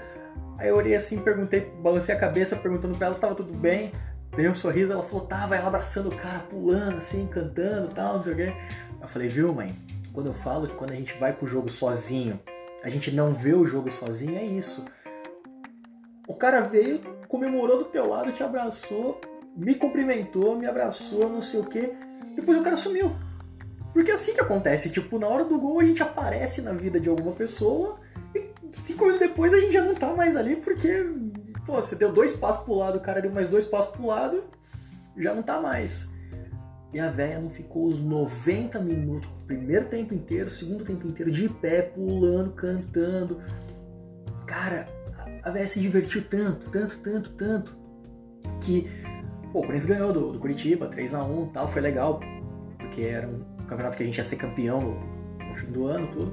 Aí 0.59 0.69
eu 0.69 0.77
olhei 0.77 0.95
assim, 0.95 1.19
perguntei, 1.19 1.73
balancei 1.81 2.15
a 2.15 2.19
cabeça 2.19 2.57
perguntando 2.57 2.97
pra 2.97 3.07
ela 3.07 3.15
se 3.15 3.21
tava 3.21 3.35
tudo 3.35 3.53
bem. 3.53 3.93
Dei 4.37 4.49
um 4.49 4.55
sorriso, 4.55 4.93
ela 4.93 5.03
falou, 5.03 5.27
tava, 5.27 5.57
ela 5.57 5.69
abraçando 5.69 6.09
o 6.09 6.17
cara, 6.17 6.41
pulando 6.41 6.97
assim, 6.97 7.27
cantando 7.27 7.89
tal, 7.89 8.17
não 8.17 8.23
sei 8.23 8.33
o 8.33 8.37
que. 8.37 8.55
Eu 9.01 9.09
falei, 9.09 9.29
viu, 9.29 9.53
mãe? 9.53 9.77
Quando 10.13 10.27
eu 10.27 10.35
falo 10.35 10.69
que 10.69 10.75
quando 10.75 10.91
a 10.91 10.97
gente 10.97 11.17
vai 11.19 11.33
pro 11.33 11.47
jogo 11.47 11.71
sozinho, 11.71 12.41
a 12.83 12.89
gente 12.89 13.11
não 13.11 13.33
vê 13.33 13.55
o 13.55 13.65
jogo 13.65 13.91
sozinho, 13.91 14.37
é 14.37 14.45
isso. 14.45 14.85
O 16.27 16.35
cara 16.35 16.61
veio, 16.61 17.01
comemorou 17.29 17.79
do 17.79 17.85
teu 17.85 18.09
lado, 18.09 18.33
te 18.33 18.43
abraçou, 18.43 19.21
me 19.57 19.75
cumprimentou, 19.75 20.57
me 20.57 20.67
abraçou, 20.67 21.29
não 21.29 21.43
sei 21.43 21.61
o 21.61 21.67
que. 21.67 21.93
Depois 22.35 22.59
o 22.59 22.63
cara 22.63 22.77
sumiu. 22.77 23.13
Porque 23.93 24.11
é 24.11 24.15
assim 24.15 24.35
que 24.35 24.41
acontece, 24.41 24.91
tipo, 24.91 25.19
na 25.19 25.29
hora 25.29 25.45
do 25.45 25.59
gol 25.59 25.81
a 25.81 25.85
gente 25.85 26.03
aparece 26.03 26.63
na 26.63 26.73
vida 26.73 26.99
de 26.99 27.09
alguma 27.09 27.33
pessoa 27.33 28.01
cinco 28.77 29.05
minutos 29.05 29.29
depois 29.29 29.53
a 29.55 29.61
gente 29.61 29.73
já 29.73 29.83
não 29.83 29.95
tá 29.95 30.15
mais 30.15 30.37
ali 30.37 30.57
porque, 30.57 31.07
pô, 31.67 31.75
você 31.75 31.95
deu 31.97 32.13
dois 32.13 32.35
passos 32.35 32.65
pro 32.65 32.75
lado, 32.75 32.99
o 32.99 33.01
cara 33.01 33.21
deu 33.21 33.31
mais 33.31 33.49
dois 33.49 33.65
passos 33.65 33.95
pro 33.95 34.07
lado, 34.07 34.45
já 35.17 35.35
não 35.35 35.43
tá 35.43 35.61
mais. 35.61 36.13
E 36.93 37.01
a 37.01 37.11
véia 37.11 37.41
não 37.41 37.51
ficou 37.51 37.87
os 37.87 38.01
90 38.01 38.79
minutos, 38.81 39.29
primeiro 39.47 39.87
tempo 39.87 40.15
inteiro, 40.15 40.49
segundo 40.49 40.85
tempo 40.85 41.07
inteiro, 41.09 41.31
de 41.31 41.49
pé, 41.49 41.83
pulando, 41.83 42.53
cantando. 42.53 43.43
Cara, 44.47 44.89
a 45.43 45.51
véia 45.51 45.69
se 45.69 45.81
divertiu 45.81 46.23
tanto, 46.23 46.71
tanto, 46.71 46.99
tanto, 46.99 47.31
tanto, 47.31 47.77
que 48.61 48.89
Pô, 49.55 49.61
o 49.61 49.63
Corinthians 49.63 49.85
ganhou 49.85 50.13
do, 50.13 50.33
do 50.33 50.41
Curitiba, 50.41 50.89
3x1 50.89 51.53
tal, 51.53 51.69
foi 51.69 51.81
legal, 51.81 52.19
porque 52.77 53.03
era 53.03 53.29
um 53.29 53.39
campeonato 53.69 53.97
que 53.97 54.03
a 54.03 54.07
gente 54.07 54.19
ia 54.19 54.25
ser 54.25 54.35
campeão 54.35 54.81
no, 54.81 55.49
no 55.49 55.55
fim 55.55 55.67
do 55.67 55.87
ano, 55.87 56.09
tudo. 56.09 56.33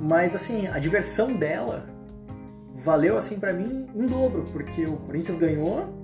Mas, 0.00 0.34
assim, 0.34 0.66
a 0.66 0.78
diversão 0.78 1.32
dela 1.34 1.86
valeu, 2.74 3.16
assim, 3.16 3.38
para 3.38 3.52
mim, 3.52 3.88
em 3.94 4.06
dobro, 4.06 4.44
porque 4.52 4.84
o 4.84 4.96
Corinthians 4.98 5.38
ganhou, 5.38 6.02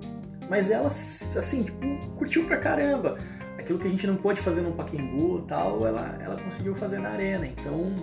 mas 0.49 0.71
ela, 0.71 0.87
assim, 0.87 1.63
tipo, 1.63 1.79
curtiu 2.17 2.45
pra 2.45 2.57
caramba. 2.57 3.17
Aquilo 3.57 3.79
que 3.79 3.87
a 3.87 3.89
gente 3.89 4.05
não 4.07 4.15
pôde 4.15 4.41
fazer 4.41 4.61
no 4.61 4.73
Pacaembu 4.73 5.43
tal, 5.43 5.85
ela, 5.85 6.17
ela 6.21 6.41
conseguiu 6.41 6.75
fazer 6.75 6.97
na 6.97 7.09
arena, 7.09 7.45
então 7.45 7.95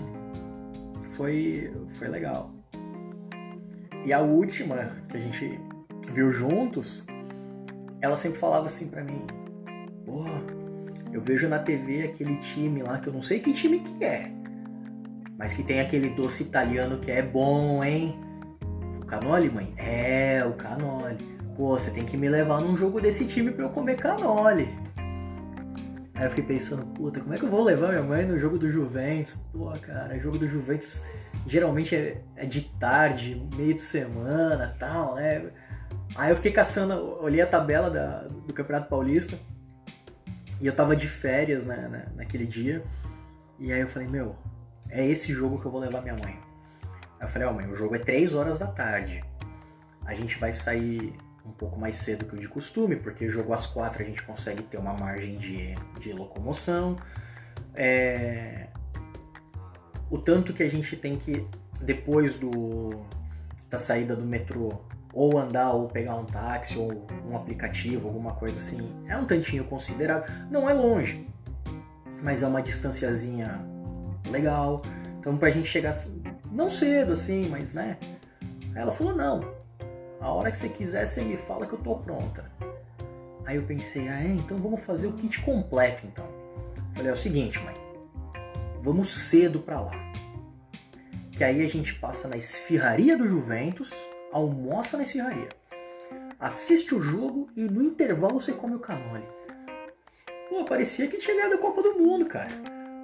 foi, 1.11 1.73
foi 1.89 2.09
legal. 2.09 2.51
E 4.07 4.13
a 4.13 4.21
última 4.21 4.93
que 5.09 5.17
a 5.17 5.21
gente 5.21 5.61
viu 6.13 6.33
juntos 6.33 7.05
ela 8.01 8.17
sempre 8.17 8.39
falava 8.39 8.67
assim 8.67 8.89
para 8.89 9.05
mim: 9.05 9.27
Pô, 10.05 10.25
eu 11.13 11.21
vejo 11.21 11.49
na 11.49 11.59
TV 11.59 12.03
aquele 12.03 12.37
time 12.37 12.83
lá 12.83 12.99
que 12.99 13.09
eu 13.09 13.13
não 13.13 13.23
sei 13.23 13.41
que 13.41 13.53
time 13.53 13.81
que 13.81 14.05
é, 14.05 14.33
mas 15.41 15.55
que 15.55 15.63
tem 15.63 15.81
aquele 15.81 16.11
doce 16.11 16.43
italiano 16.43 16.99
que 16.99 17.11
é 17.11 17.23
bom, 17.23 17.83
hein? 17.83 18.21
O 19.01 19.07
canole, 19.07 19.49
mãe? 19.49 19.73
É, 19.79 20.45
o 20.45 20.53
canole. 20.53 21.17
Pô, 21.57 21.79
você 21.79 21.91
tem 21.91 22.05
que 22.05 22.15
me 22.15 22.29
levar 22.29 22.61
num 22.61 22.77
jogo 22.77 23.01
desse 23.01 23.25
time 23.25 23.51
pra 23.51 23.65
eu 23.65 23.71
comer 23.71 23.97
canole. 23.97 24.69
Aí 26.15 26.27
eu 26.27 26.29
fiquei 26.29 26.45
pensando, 26.45 26.85
puta, 26.89 27.21
como 27.21 27.33
é 27.33 27.39
que 27.39 27.45
eu 27.47 27.49
vou 27.49 27.65
levar 27.65 27.89
minha 27.89 28.03
mãe 28.03 28.27
no 28.27 28.39
jogo 28.39 28.59
do 28.59 28.69
Juventus? 28.69 29.37
Pô, 29.51 29.73
cara, 29.81 30.19
jogo 30.19 30.37
do 30.37 30.47
Juventus 30.47 31.03
geralmente 31.47 31.97
é, 31.97 32.21
é 32.37 32.45
de 32.45 32.61
tarde, 32.79 33.43
meio 33.57 33.73
de 33.73 33.81
semana 33.81 34.77
tal, 34.79 35.15
né? 35.15 35.51
Aí 36.17 36.29
eu 36.29 36.37
fiquei 36.37 36.53
caçando, 36.53 37.19
olhei 37.19 37.41
a 37.41 37.47
tabela 37.47 37.89
da, 37.89 38.25
do 38.25 38.53
Campeonato 38.53 38.91
Paulista 38.91 39.39
e 40.61 40.67
eu 40.67 40.75
tava 40.75 40.95
de 40.95 41.07
férias 41.07 41.65
né, 41.65 41.89
né, 41.89 42.07
naquele 42.15 42.45
dia. 42.45 42.85
E 43.59 43.73
aí 43.73 43.81
eu 43.81 43.89
falei, 43.89 44.07
meu, 44.07 44.37
é 44.91 45.07
esse 45.07 45.33
jogo 45.33 45.61
que 45.61 45.67
eu 45.67 45.71
vou 45.71 45.81
levar 45.81 46.03
minha 46.03 46.17
mãe. 46.17 46.39
Eu 47.21 47.29
falei, 47.29 47.47
ó 47.47 47.51
oh, 47.51 47.55
mãe, 47.55 47.67
o 47.67 47.75
jogo 47.75 47.95
é 47.95 47.99
3 47.99 48.35
horas 48.35 48.59
da 48.59 48.67
tarde. 48.67 49.23
A 50.05 50.15
gente 50.15 50.39
vai 50.39 50.53
sair 50.53 51.15
um 51.45 51.51
pouco 51.53 51.79
mais 51.79 51.97
cedo 51.97 52.25
que 52.25 52.35
o 52.35 52.39
de 52.39 52.49
costume, 52.49 52.97
porque 52.97 53.29
jogo 53.29 53.53
às 53.53 53.67
4 53.67 54.03
a 54.03 54.07
gente 54.07 54.23
consegue 54.23 54.63
ter 54.63 54.79
uma 54.79 54.95
margem 54.95 55.37
de, 55.37 55.75
de 56.01 56.13
locomoção. 56.13 56.97
É... 57.75 58.69
O 60.11 60.19
tanto 60.19 60.53
que 60.53 60.63
a 60.63 60.69
gente 60.69 60.97
tem 60.97 61.19
que, 61.19 61.47
depois 61.81 62.35
do, 62.35 63.05
da 63.69 63.79
saída 63.79 64.17
do 64.17 64.25
metrô, 64.25 64.81
ou 65.13 65.39
andar 65.39 65.73
ou 65.73 65.89
pegar 65.89 66.17
um 66.17 66.25
táxi 66.25 66.79
ou 66.79 67.07
um 67.29 67.37
aplicativo, 67.37 68.09
alguma 68.09 68.33
coisa 68.33 68.59
assim, 68.59 69.05
é 69.07 69.17
um 69.17 69.25
tantinho 69.25 69.65
considerável. 69.65 70.33
Não 70.51 70.69
é 70.69 70.73
longe, 70.73 71.29
mas 72.23 72.43
é 72.43 72.47
uma 72.47 72.63
distanciazinha 72.63 73.61
legal. 74.29 74.83
Então 75.19 75.37
pra 75.37 75.51
gente 75.51 75.69
chegar 75.69 75.95
não 76.51 76.71
cedo 76.71 77.13
assim, 77.13 77.49
mas 77.49 77.73
né? 77.73 77.99
Aí 78.75 78.83
ela 78.83 78.93
falou: 78.93 79.15
"Não. 79.15 79.55
A 80.21 80.33
hora 80.33 80.51
que 80.51 80.57
você 80.57 80.69
quiser, 80.69 81.07
você 81.07 81.23
me 81.23 81.37
fala 81.37 81.67
que 81.67 81.73
eu 81.73 81.79
tô 81.79 81.97
pronta". 81.97 82.51
Aí 83.45 83.57
eu 83.57 83.63
pensei: 83.63 84.09
"Ah, 84.09 84.23
é, 84.23 84.29
então 84.29 84.59
vamos 84.59 84.83
fazer 84.83 85.07
o 85.07 85.13
kit 85.13 85.41
completo 85.43 86.07
então". 86.07 86.27
Falei: 86.95 87.11
"É 87.11 87.13
o 87.13 87.17
seguinte, 87.17 87.59
mãe. 87.61 87.75
Vamos 88.83 89.29
cedo 89.29 89.61
para 89.61 89.81
lá. 89.81 89.93
Que 91.33 91.45
aí 91.45 91.65
a 91.65 91.69
gente 91.69 91.95
passa 91.95 92.29
na 92.29 92.37
esfirraria 92.37 93.17
do 93.17 93.27
Juventus, 93.27 93.93
almoça 94.33 94.97
na 94.97 95.03
esfirraria, 95.03 95.49
assiste 96.39 96.95
o 96.95 97.01
jogo 97.01 97.51
e 97.55 97.63
no 97.63 97.83
intervalo 97.83 98.41
você 98.41 98.53
come 98.53 98.75
o 98.75 98.81
canole. 98.81 99.27
Pô, 100.49 100.65
parecia 100.65 101.07
que 101.07 101.19
tinha 101.19 101.37
ganhado 101.37 101.55
a 101.55 101.59
Copa 101.59 101.83
do 101.83 101.99
Mundo, 101.99 102.27
cara. 102.27 102.51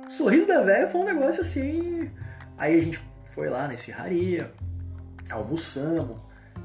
Sorriso 0.09 0.47
da 0.47 0.63
velha 0.63 0.89
foi 0.89 1.01
um 1.01 1.05
negócio 1.05 1.41
assim. 1.41 2.11
Aí 2.57 2.79
a 2.79 2.83
gente 2.83 3.01
foi 3.35 3.49
lá 3.49 3.67
na 3.67 3.75
esfirraria, 3.75 4.53
almoçamos. 5.31 6.19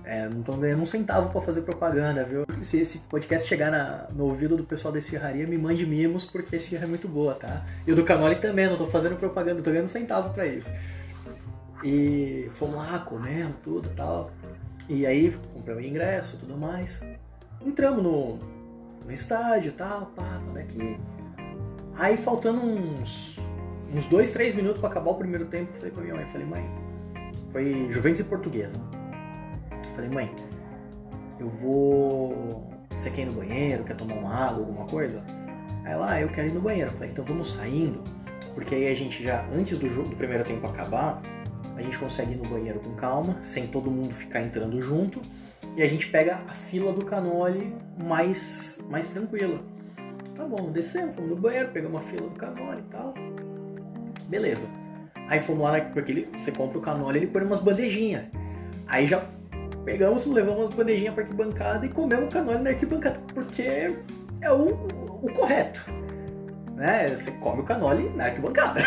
É, 0.03 0.27
não 0.27 0.41
tô 0.41 0.53
ganhando 0.53 0.81
um 0.81 0.85
centavo 0.85 1.29
para 1.31 1.41
fazer 1.41 1.61
propaganda, 1.61 2.23
viu? 2.23 2.45
Se 2.61 2.79
esse 2.79 2.99
podcast 2.99 3.47
chegar 3.47 3.71
na, 3.71 4.07
no 4.11 4.25
ouvido 4.25 4.57
do 4.57 4.63
pessoal 4.63 4.91
da 4.91 4.99
esfirraria, 4.99 5.45
me 5.45 5.57
mande 5.57 5.85
mimos, 5.85 6.25
porque 6.25 6.55
a 6.55 6.57
esfirra 6.57 6.85
é 6.85 6.87
muito 6.87 7.07
boa, 7.07 7.35
tá? 7.35 7.65
E 7.85 7.91
o 7.91 7.95
do 7.95 8.03
canole 8.03 8.35
também, 8.35 8.67
não 8.67 8.77
tô 8.77 8.87
fazendo 8.87 9.15
propaganda, 9.15 9.61
tô 9.61 9.69
ganhando 9.69 9.85
um 9.85 9.89
centavo 9.89 10.33
para 10.33 10.47
isso. 10.47 10.73
E 11.83 12.49
fomos 12.53 12.75
lá, 12.75 12.99
comendo 12.99 13.53
tudo 13.63 13.89
e 13.89 13.93
tal. 13.93 14.31
E 14.89 15.05
aí 15.05 15.37
compramos 15.53 15.83
ingresso 15.83 16.39
tudo 16.39 16.57
mais. 16.57 17.05
Entramos 17.63 18.03
no, 18.03 18.39
no 19.05 19.11
estádio 19.11 19.69
e 19.69 19.73
tal, 19.73 20.07
pá, 20.07 20.41
daqui. 20.53 20.97
Aí 21.97 22.17
faltando 22.17 22.61
uns, 22.61 23.37
uns 23.93 24.05
dois, 24.05 24.31
três 24.31 24.53
minutos 24.55 24.79
para 24.79 24.89
acabar 24.89 25.11
o 25.11 25.15
primeiro 25.15 25.45
tempo, 25.45 25.71
falei 25.73 25.91
pra 25.91 26.01
minha 26.01 26.15
mãe, 26.15 26.25
falei, 26.25 26.47
mãe, 26.47 26.69
foi 27.51 27.87
Juventus 27.91 28.21
e 28.21 28.23
Portuguesa. 28.23 28.79
Falei, 29.95 30.09
mãe, 30.09 30.33
eu 31.39 31.49
vou. 31.49 32.69
Você 32.91 33.09
quer 33.09 33.23
ir 33.23 33.25
no 33.25 33.33
banheiro, 33.33 33.83
quer 33.83 33.95
tomar 33.95 34.15
uma 34.15 34.33
água, 34.33 34.59
alguma 34.59 34.85
coisa? 34.85 35.25
Aí 35.83 35.91
ela, 35.91 36.11
ah, 36.11 36.21
eu 36.21 36.29
quero 36.29 36.47
ir 36.47 36.53
no 36.53 36.61
banheiro. 36.61 36.91
Falei, 36.91 37.09
então 37.09 37.25
vamos 37.25 37.53
saindo, 37.53 38.01
porque 38.53 38.75
aí 38.75 38.87
a 38.87 38.95
gente 38.95 39.23
já, 39.23 39.45
antes 39.53 39.77
do 39.77 39.89
jogo 39.89 40.09
do 40.09 40.15
primeiro 40.15 40.43
tempo 40.43 40.65
acabar, 40.67 41.21
a 41.75 41.81
gente 41.81 41.97
consegue 41.97 42.33
ir 42.33 42.35
no 42.35 42.47
banheiro 42.47 42.79
com 42.79 42.93
calma, 42.95 43.37
sem 43.41 43.67
todo 43.67 43.89
mundo 43.89 44.13
ficar 44.13 44.41
entrando 44.41 44.79
junto, 44.81 45.21
e 45.75 45.81
a 45.81 45.87
gente 45.87 46.07
pega 46.07 46.41
a 46.47 46.53
fila 46.53 46.93
do 46.93 47.03
canole 47.03 47.75
mais, 47.97 48.79
mais 48.89 49.09
tranquila. 49.09 49.61
Tá 50.41 50.47
bom, 50.47 50.71
descemos, 50.71 51.13
fomos 51.13 51.29
no 51.29 51.35
banheiro, 51.35 51.69
pegamos 51.69 52.01
a 52.01 52.03
fila 52.03 52.27
do 52.27 52.35
canole 52.35 52.79
e 52.79 52.89
tal. 52.89 53.13
Beleza. 54.27 54.67
Aí 55.27 55.39
fomos 55.39 55.61
lá, 55.61 55.79
porque 55.79 56.11
ele, 56.11 56.29
você 56.35 56.51
compra 56.51 56.79
o 56.79 56.81
canole, 56.81 57.19
ele 57.19 57.27
põe 57.27 57.43
umas 57.43 57.59
bandejinhas. 57.59 58.23
Aí 58.87 59.05
já 59.05 59.23
pegamos, 59.85 60.25
levamos 60.25 60.69
as 60.69 60.73
bandejinhas 60.73 61.13
pra 61.13 61.23
arquibancada 61.23 61.85
e 61.85 61.89
comemos 61.89 62.33
canole 62.33 62.57
na 62.57 62.71
arquibancada, 62.71 63.19
porque 63.35 63.61
é 64.41 64.51
o, 64.51 64.87
o 65.21 65.31
correto. 65.31 65.85
Né? 66.75 67.15
Você 67.15 67.29
come 67.33 67.61
o 67.61 67.63
canole 67.63 68.09
na 68.09 68.25
arquibancada. 68.25 68.81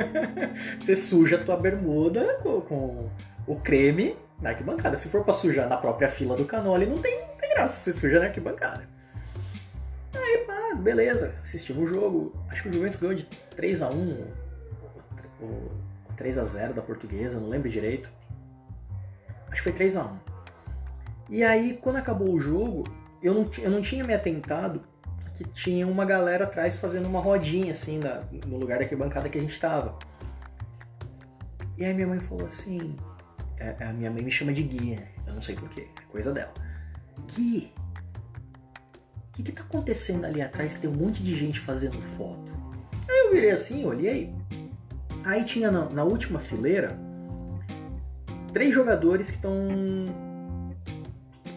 você 0.80 0.96
suja 0.96 1.36
a 1.36 1.44
tua 1.44 1.58
bermuda 1.58 2.38
com, 2.42 2.62
com, 2.62 3.10
o 3.46 3.56
creme 3.56 4.16
na 4.40 4.48
arquibancada. 4.48 4.96
Se 4.96 5.10
for 5.10 5.22
pra 5.24 5.34
sujar 5.34 5.68
na 5.68 5.76
própria 5.76 6.08
fila 6.08 6.34
do 6.34 6.46
canole, 6.46 6.86
não 6.86 6.96
tem, 6.96 7.20
não 7.20 7.36
tem 7.36 7.50
graça, 7.50 7.78
você 7.80 7.92
suja 7.92 8.18
na 8.18 8.26
arquibancada. 8.28 8.95
Beleza, 10.86 11.34
assistimos 11.42 11.90
o 11.90 11.92
jogo. 11.92 12.32
Acho 12.48 12.62
que 12.62 12.68
o 12.68 12.72
Juventus 12.72 13.00
ganhou 13.00 13.16
de 13.16 13.24
3 13.24 13.82
a 13.82 13.90
1 13.90 14.24
ou 15.40 15.72
3 16.16 16.38
a 16.38 16.44
0 16.44 16.74
da 16.74 16.80
portuguesa, 16.80 17.40
não 17.40 17.48
lembro 17.48 17.68
direito. 17.68 18.08
Acho 19.50 19.56
que 19.56 19.62
foi 19.62 19.72
3 19.72 19.96
a 19.96 20.04
1 20.04 20.18
E 21.28 21.42
aí, 21.42 21.76
quando 21.82 21.96
acabou 21.96 22.32
o 22.32 22.38
jogo, 22.38 22.84
eu 23.20 23.34
não, 23.34 23.50
eu 23.58 23.68
não 23.68 23.82
tinha 23.82 24.04
me 24.04 24.14
atentado 24.14 24.80
que 25.34 25.42
tinha 25.48 25.88
uma 25.88 26.04
galera 26.04 26.44
atrás 26.44 26.76
fazendo 26.76 27.06
uma 27.06 27.18
rodinha, 27.18 27.72
assim, 27.72 27.98
na, 27.98 28.22
no 28.46 28.56
lugar 28.56 28.78
da 28.78 28.96
bancada 28.96 29.28
que 29.28 29.38
a 29.38 29.40
gente 29.40 29.58
tava. 29.58 29.98
E 31.76 31.84
aí 31.84 31.92
minha 31.94 32.06
mãe 32.06 32.20
falou 32.20 32.46
assim, 32.46 32.94
a, 33.60 33.88
a 33.88 33.92
minha 33.92 34.10
mãe 34.12 34.22
me 34.22 34.30
chama 34.30 34.52
de 34.52 34.62
Gui, 34.62 35.00
eu 35.26 35.34
não 35.34 35.42
sei 35.42 35.56
porquê, 35.56 35.88
é 36.00 36.12
coisa 36.12 36.32
dela. 36.32 36.54
Gui, 37.34 37.74
que 39.36 39.42
que 39.42 39.52
tá 39.52 39.62
acontecendo 39.62 40.24
ali 40.24 40.40
atrás 40.40 40.72
que 40.72 40.80
tem 40.80 40.88
um 40.88 40.94
monte 40.94 41.22
de 41.22 41.36
gente 41.36 41.60
fazendo 41.60 42.00
foto? 42.00 42.52
Aí 43.08 43.26
eu 43.26 43.32
virei 43.32 43.50
assim, 43.50 43.84
olhei, 43.84 44.34
aí 45.22 45.44
tinha 45.44 45.70
na, 45.70 45.88
na 45.90 46.04
última 46.04 46.38
fileira 46.38 46.98
três 48.52 48.74
jogadores 48.74 49.30
que 49.30 49.36
estão 49.36 49.52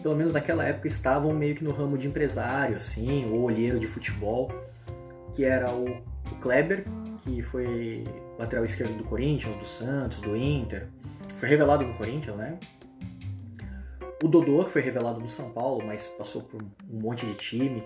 pelo 0.02 0.14
menos 0.14 0.32
naquela 0.32 0.64
época 0.64 0.88
estavam 0.88 1.32
meio 1.32 1.54
que 1.54 1.64
no 1.64 1.72
ramo 1.72 1.96
de 1.96 2.06
empresário 2.06 2.76
assim 2.76 3.30
ou 3.30 3.40
olheiro 3.40 3.78
de 3.78 3.86
futebol 3.86 4.50
que 5.34 5.44
era 5.44 5.74
o, 5.74 5.86
o 5.86 6.34
Kleber 6.40 6.84
que 7.24 7.42
foi 7.42 8.04
lateral 8.38 8.64
esquerdo 8.64 8.96
do 8.96 9.04
Corinthians 9.04 9.56
do 9.56 9.64
Santos 9.64 10.20
do 10.20 10.36
Inter. 10.36 10.86
Foi 11.38 11.48
revelado 11.48 11.84
no 11.84 11.94
Corinthians 11.94 12.36
né 12.36 12.58
o 14.22 14.28
Dodô 14.28 14.64
que 14.64 14.70
foi 14.70 14.82
revelado 14.82 15.20
no 15.20 15.28
São 15.28 15.50
Paulo 15.50 15.84
mas 15.86 16.08
passou 16.08 16.42
por 16.42 16.62
um 16.62 17.00
monte 17.00 17.26
de 17.26 17.34
time 17.34 17.82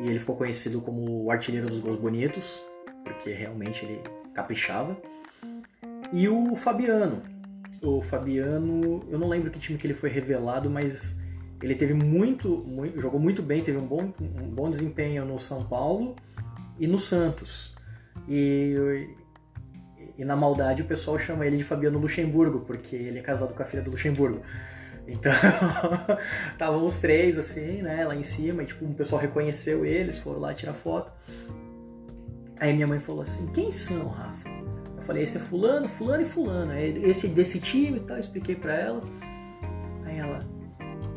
e 0.00 0.08
ele 0.08 0.18
ficou 0.18 0.36
conhecido 0.36 0.80
como 0.80 1.24
o 1.24 1.30
artilheiro 1.30 1.68
dos 1.68 1.80
gols 1.80 1.96
bonitos 1.96 2.62
porque 3.04 3.32
realmente 3.32 3.84
ele 3.84 4.02
caprichava 4.34 4.96
e 6.12 6.28
o 6.28 6.56
Fabiano 6.56 7.22
o 7.82 8.02
Fabiano, 8.02 9.02
eu 9.08 9.18
não 9.18 9.28
lembro 9.28 9.50
que 9.50 9.58
time 9.58 9.78
que 9.78 9.86
ele 9.86 9.94
foi 9.94 10.10
revelado, 10.10 10.68
mas 10.68 11.18
ele 11.62 11.74
teve 11.74 11.94
muito, 11.94 12.58
muito 12.66 13.00
jogou 13.00 13.18
muito 13.18 13.42
bem, 13.42 13.62
teve 13.62 13.78
um 13.78 13.86
bom, 13.86 14.12
um 14.20 14.50
bom 14.50 14.68
desempenho 14.68 15.24
no 15.24 15.38
São 15.38 15.64
Paulo 15.64 16.16
e 16.78 16.86
no 16.86 16.98
Santos. 16.98 17.74
E, 18.28 19.08
e 20.18 20.24
na 20.24 20.36
maldade 20.36 20.82
o 20.82 20.84
pessoal 20.84 21.18
chama 21.18 21.46
ele 21.46 21.56
de 21.56 21.64
Fabiano 21.64 21.98
Luxemburgo, 21.98 22.60
porque 22.60 22.96
ele 22.96 23.18
é 23.18 23.22
casado 23.22 23.54
com 23.54 23.62
a 23.62 23.66
filha 23.66 23.82
do 23.82 23.90
Luxemburgo. 23.90 24.42
Então, 25.06 25.32
estavam 26.52 26.86
os 26.86 27.00
três 27.00 27.38
assim, 27.38 27.82
né, 27.82 28.04
lá 28.04 28.14
em 28.14 28.22
cima, 28.22 28.62
e 28.62 28.66
tipo, 28.66 28.84
o 28.84 28.94
pessoal 28.94 29.20
reconheceu 29.20 29.84
eles, 29.84 30.18
foram 30.18 30.40
lá 30.40 30.54
tirar 30.54 30.74
foto. 30.74 31.12
Aí 32.60 32.72
minha 32.74 32.86
mãe 32.86 33.00
falou 33.00 33.22
assim: 33.22 33.46
"Quem 33.48 33.72
são, 33.72 34.08
Rafa?" 34.08 34.50
Eu 35.00 35.02
falei, 35.02 35.22
esse 35.22 35.38
é 35.38 35.40
fulano, 35.40 35.88
fulano 35.88 36.22
e 36.22 36.26
fulano. 36.26 36.72
É 36.72 36.86
esse 36.86 37.26
desse 37.26 37.58
time 37.58 37.96
e 37.96 38.00
tal, 38.00 38.18
expliquei 38.18 38.54
para 38.54 38.74
ela. 38.74 39.00
Aí 40.04 40.18
ela, 40.18 40.40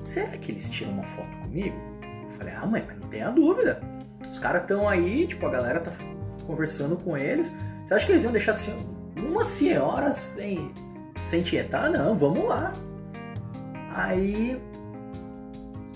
será 0.01 0.37
que 0.37 0.53
eles 0.53 0.69
tiram 0.69 0.93
uma 0.93 1.03
foto 1.03 1.37
comigo? 1.39 1.75
Eu 2.23 2.29
falei, 2.29 2.53
ah 2.53 2.65
mãe, 2.65 2.83
mas 2.87 2.97
não 2.97 3.09
tenha 3.09 3.29
dúvida. 3.29 3.81
Os 4.27 4.39
caras 4.39 4.61
estão 4.61 4.87
aí, 4.87 5.27
tipo, 5.27 5.45
a 5.45 5.49
galera 5.49 5.81
tá 5.81 5.91
conversando 6.47 6.95
com 6.95 7.17
eles. 7.17 7.53
Você 7.83 7.93
acha 7.93 8.05
que 8.05 8.13
eles 8.13 8.23
iam 8.23 8.31
deixar 8.31 8.51
assim, 8.51 8.71
uma 9.17 9.43
senhora 9.43 10.13
sem, 10.13 10.73
sem 11.17 11.43
tietar? 11.43 11.91
Não, 11.91 12.17
vamos 12.17 12.47
lá. 12.47 12.71
Aí 13.93 14.59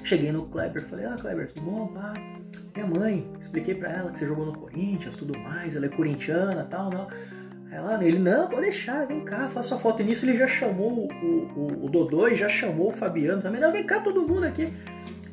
cheguei 0.04 0.32
no 0.32 0.46
Kleber, 0.46 0.84
falei, 0.84 1.06
ah 1.06 1.18
Kleber, 1.20 1.52
tudo 1.52 1.66
bom? 1.66 1.88
Pá. 1.88 2.14
Minha 2.76 2.88
mãe, 2.88 3.32
expliquei 3.40 3.74
para 3.74 3.92
ela 3.92 4.12
que 4.12 4.20
você 4.20 4.28
jogou 4.28 4.46
no 4.46 4.58
Corinthians, 4.58 5.16
tudo 5.16 5.38
mais, 5.40 5.76
ela 5.76 5.88
é 5.88 5.90
corintiana 5.90 6.64
tal, 6.70 6.92
não. 6.92 7.08
Ela, 7.72 8.02
ele, 8.04 8.20
não, 8.20 8.48
pode 8.48 8.62
deixar, 8.62 9.06
vem 9.08 9.26
cá, 9.26 9.50
faça 9.50 9.76
a 9.76 9.80
foto. 9.80 10.02
E 10.02 10.06
nisso 10.06 10.26
ele 10.26 10.38
já 10.38 10.48
chamou 10.48 11.10
o, 11.12 11.60
o, 11.60 11.86
o 11.86 11.90
Dodô 11.90 12.28
e 12.28 12.36
já 12.36 12.48
chamou 12.48 12.90
o 12.90 12.92
Fabiano 12.94 13.42
também. 13.42 13.60
Não, 13.60 13.72
vem 13.72 13.84
cá 13.84 14.00
todo 14.00 14.26
mundo 14.26 14.46
aqui. 14.46 14.72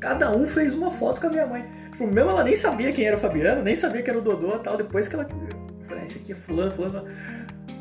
Cada 0.01 0.35
um 0.35 0.47
fez 0.47 0.75
uma 0.75 0.91
foto 0.91 1.21
com 1.21 1.29
a 1.29 1.31
minha 1.31 1.47
mãe. 1.47 1.65
Tipo, 1.93 2.07
mesmo 2.07 2.31
ela 2.31 2.43
nem 2.43 2.57
sabia 2.57 2.93
quem 2.93 3.07
era 3.07 3.17
o 3.17 3.21
Fabiano, 3.21 3.63
nem 3.63 3.77
sabia 3.77 4.03
que 4.03 4.11
era 4.11 4.19
o 4.19 4.23
Dodô 4.23 4.57
e 4.57 4.59
tal. 4.59 4.77
Depois 4.77 5.07
que 5.07 5.15
ela. 5.15 5.25
Eu 5.25 5.87
falei, 5.87 6.03
ah, 6.03 6.07
esse 6.07 6.19
aqui 6.19 6.33
é 6.33 6.35
fulano, 6.35 6.73
fulano. 6.73 7.05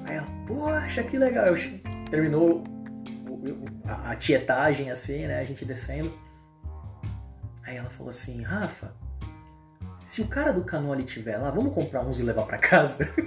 Aí 0.05 0.17
ela, 0.17 0.27
poxa, 0.45 1.01
que 1.03 1.17
legal. 1.17 1.47
Eu, 1.47 1.55
terminou 2.11 2.63
a, 3.85 4.11
a 4.11 4.15
tietagem 4.15 4.91
assim, 4.91 5.27
né? 5.27 5.39
A 5.39 5.43
gente 5.43 5.65
descendo. 5.65 6.11
Aí 7.65 7.77
ela 7.77 7.89
falou 7.89 8.09
assim, 8.09 8.41
Rafa, 8.41 8.93
se 10.03 10.21
o 10.21 10.27
cara 10.27 10.51
do 10.51 10.63
canole 10.63 11.03
estiver 11.03 11.37
lá, 11.37 11.49
vamos 11.49 11.73
comprar 11.73 12.01
uns 12.01 12.19
e 12.19 12.23
levar 12.23 12.45
para 12.45 12.57
casa? 12.57 13.09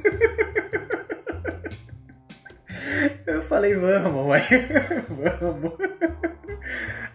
Eu 3.26 3.42
falei, 3.42 3.74
vamos, 3.74 4.26
mãe. 4.26 4.42
vamos. 5.40 5.72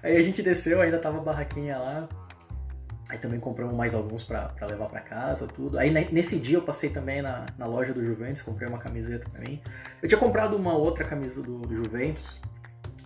Aí 0.04 0.18
a 0.18 0.24
gente 0.24 0.42
desceu, 0.42 0.82
ainda 0.82 1.00
tava 1.00 1.20
a 1.20 1.22
barraquinha 1.22 1.78
lá. 1.78 2.10
Aí 3.10 3.18
também 3.18 3.40
compramos 3.40 3.76
mais 3.76 3.94
alguns 3.94 4.24
para 4.24 4.54
levar 4.62 4.88
para 4.88 5.02
casa, 5.02 5.46
tudo. 5.48 5.78
Aí 5.78 5.92
nesse 6.12 6.40
dia 6.40 6.58
eu 6.58 6.62
passei 6.62 6.90
também 6.90 7.22
na, 7.22 7.46
na 7.58 7.66
loja 7.66 7.94
do 7.94 8.04
Juventus, 8.04 8.42
comprei 8.42 8.68
uma 8.68 8.78
camiseta 8.78 9.30
pra 9.30 9.42
mim. 9.42 9.62
Eu 10.02 10.08
tinha 10.08 10.20
comprado 10.20 10.56
uma 10.56 10.74
outra 10.74 11.04
camisa 11.04 11.42
do, 11.44 11.60
do 11.60 11.76
Juventus, 11.76 12.40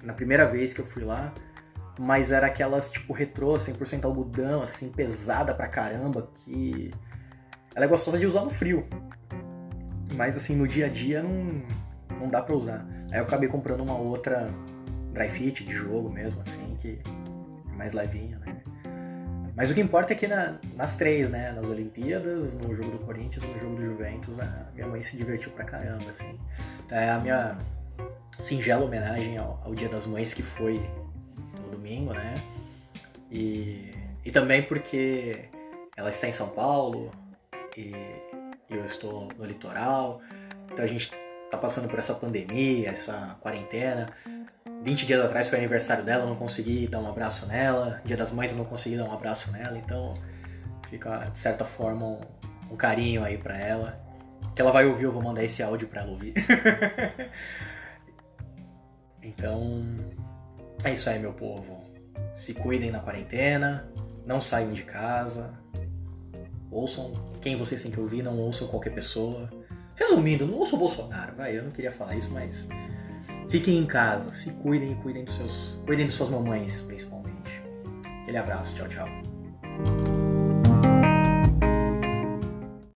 na 0.05 0.13
primeira 0.13 0.45
vez 0.45 0.73
que 0.73 0.79
eu 0.79 0.85
fui 0.85 1.03
lá, 1.03 1.33
mas 1.99 2.31
era 2.31 2.47
aquelas 2.47 2.91
tipo 2.91 3.13
retrô, 3.13 3.55
100% 3.55 4.05
algodão, 4.05 4.61
assim, 4.61 4.89
pesada 4.89 5.53
pra 5.53 5.67
caramba, 5.67 6.29
que 6.37 6.91
ela 7.75 7.85
é 7.85 7.87
gostosa 7.87 8.17
de 8.17 8.25
usar 8.25 8.41
no 8.41 8.49
frio. 8.49 8.87
Mas 10.13 10.37
assim, 10.37 10.55
no 10.55 10.67
dia 10.67 10.85
a 10.85 10.89
dia 10.89 11.21
não 11.21 11.63
não 12.19 12.29
dá 12.29 12.41
para 12.41 12.55
usar. 12.55 12.85
Aí 13.11 13.19
eu 13.19 13.23
acabei 13.23 13.49
comprando 13.49 13.81
uma 13.81 13.97
outra 13.97 14.49
dry 15.13 15.29
fit 15.29 15.63
de 15.63 15.73
jogo 15.73 16.09
mesmo, 16.09 16.41
assim, 16.41 16.75
que 16.79 16.99
é 17.71 17.75
mais 17.75 17.93
levinha, 17.93 18.39
né? 18.39 18.55
Mas 19.55 19.71
o 19.71 19.73
que 19.73 19.79
importa 19.79 20.11
é 20.11 20.15
que 20.15 20.27
na, 20.27 20.57
nas 20.75 20.97
três, 20.97 21.29
né? 21.29 21.51
Nas 21.53 21.65
Olimpíadas, 21.65 22.53
no 22.53 22.75
jogo 22.75 22.91
do 22.91 22.99
Corinthians 22.99 23.47
no 23.47 23.57
jogo 23.57 23.75
do 23.75 23.85
Juventus, 23.85 24.37
a 24.39 24.69
minha 24.73 24.87
mãe 24.87 25.01
se 25.01 25.15
divertiu 25.15 25.51
pra 25.51 25.63
caramba, 25.63 26.09
assim. 26.09 26.37
É 26.89 27.09
a 27.09 27.19
minha 27.19 27.57
singela 28.43 28.85
homenagem 28.85 29.37
ao, 29.37 29.61
ao 29.63 29.73
Dia 29.73 29.89
das 29.89 30.05
Mães 30.05 30.33
que 30.33 30.41
foi 30.41 30.81
no 31.61 31.69
domingo, 31.69 32.13
né? 32.13 32.35
E, 33.31 33.91
e 34.23 34.31
também 34.31 34.63
porque 34.63 35.45
ela 35.95 36.09
está 36.09 36.27
em 36.27 36.33
São 36.33 36.49
Paulo 36.49 37.11
e 37.77 37.93
eu 38.69 38.85
estou 38.85 39.29
no 39.37 39.45
litoral, 39.45 40.21
então 40.71 40.83
a 40.83 40.87
gente 40.87 41.11
tá 41.49 41.57
passando 41.57 41.87
por 41.87 41.99
essa 41.99 42.13
pandemia, 42.13 42.89
essa 42.89 43.37
quarentena. 43.41 44.07
20 44.81 45.05
dias 45.05 45.23
atrás 45.23 45.49
foi 45.49 45.59
aniversário 45.59 46.03
dela, 46.03 46.23
eu 46.23 46.29
não 46.29 46.35
consegui 46.35 46.87
dar 46.87 46.99
um 46.99 47.09
abraço 47.09 47.47
nela. 47.47 48.01
Dia 48.05 48.17
das 48.17 48.31
Mães 48.31 48.51
eu 48.51 48.57
não 48.57 48.65
consegui 48.65 48.97
dar 48.97 49.05
um 49.05 49.13
abraço 49.13 49.51
nela, 49.51 49.77
então 49.77 50.13
fica 50.89 51.29
de 51.31 51.39
certa 51.39 51.65
forma 51.65 52.05
um, 52.05 52.21
um 52.71 52.75
carinho 52.75 53.23
aí 53.23 53.37
para 53.37 53.57
ela. 53.57 53.99
Que 54.55 54.61
ela 54.61 54.71
vai 54.71 54.85
ouvir, 54.85 55.03
eu 55.03 55.11
vou 55.11 55.21
mandar 55.21 55.43
esse 55.43 55.61
áudio 55.61 55.87
para 55.87 56.01
ela 56.01 56.11
ouvir. 56.11 56.33
então, 59.25 59.83
é 60.83 60.93
isso 60.93 61.09
aí, 61.09 61.19
meu 61.19 61.33
povo. 61.33 61.83
Se 62.35 62.53
cuidem 62.53 62.91
na 62.91 62.99
quarentena, 62.99 63.89
não 64.25 64.39
saiam 64.39 64.71
de 64.71 64.83
casa. 64.83 65.53
Ouçam 66.69 67.13
quem 67.41 67.55
vocês 67.55 67.81
têm 67.81 67.91
que 67.91 67.99
ouvir, 67.99 68.21
não 68.21 68.37
ouçam 68.37 68.67
qualquer 68.67 68.93
pessoa. 68.93 69.49
Resumindo, 69.95 70.45
não 70.45 70.59
ouço 70.59 70.75
o 70.75 70.79
Bolsonaro, 70.79 71.35
vai, 71.35 71.57
eu 71.57 71.63
não 71.63 71.71
queria 71.71 71.91
falar 71.91 72.15
isso, 72.15 72.31
mas 72.31 72.67
fiquem 73.49 73.77
em 73.77 73.85
casa, 73.85 74.33
se 74.33 74.51
cuidem 74.55 74.91
e 74.91 74.95
cuidem 74.95 75.23
dos 75.23 75.35
seus, 75.35 75.79
cuidem 75.85 76.05
de 76.05 76.11
suas 76.11 76.29
mamães, 76.29 76.81
principalmente. 76.81 77.61
Aquele 78.23 78.37
abraço, 78.37 78.75
tchau, 78.75 78.87
tchau. 78.89 80.24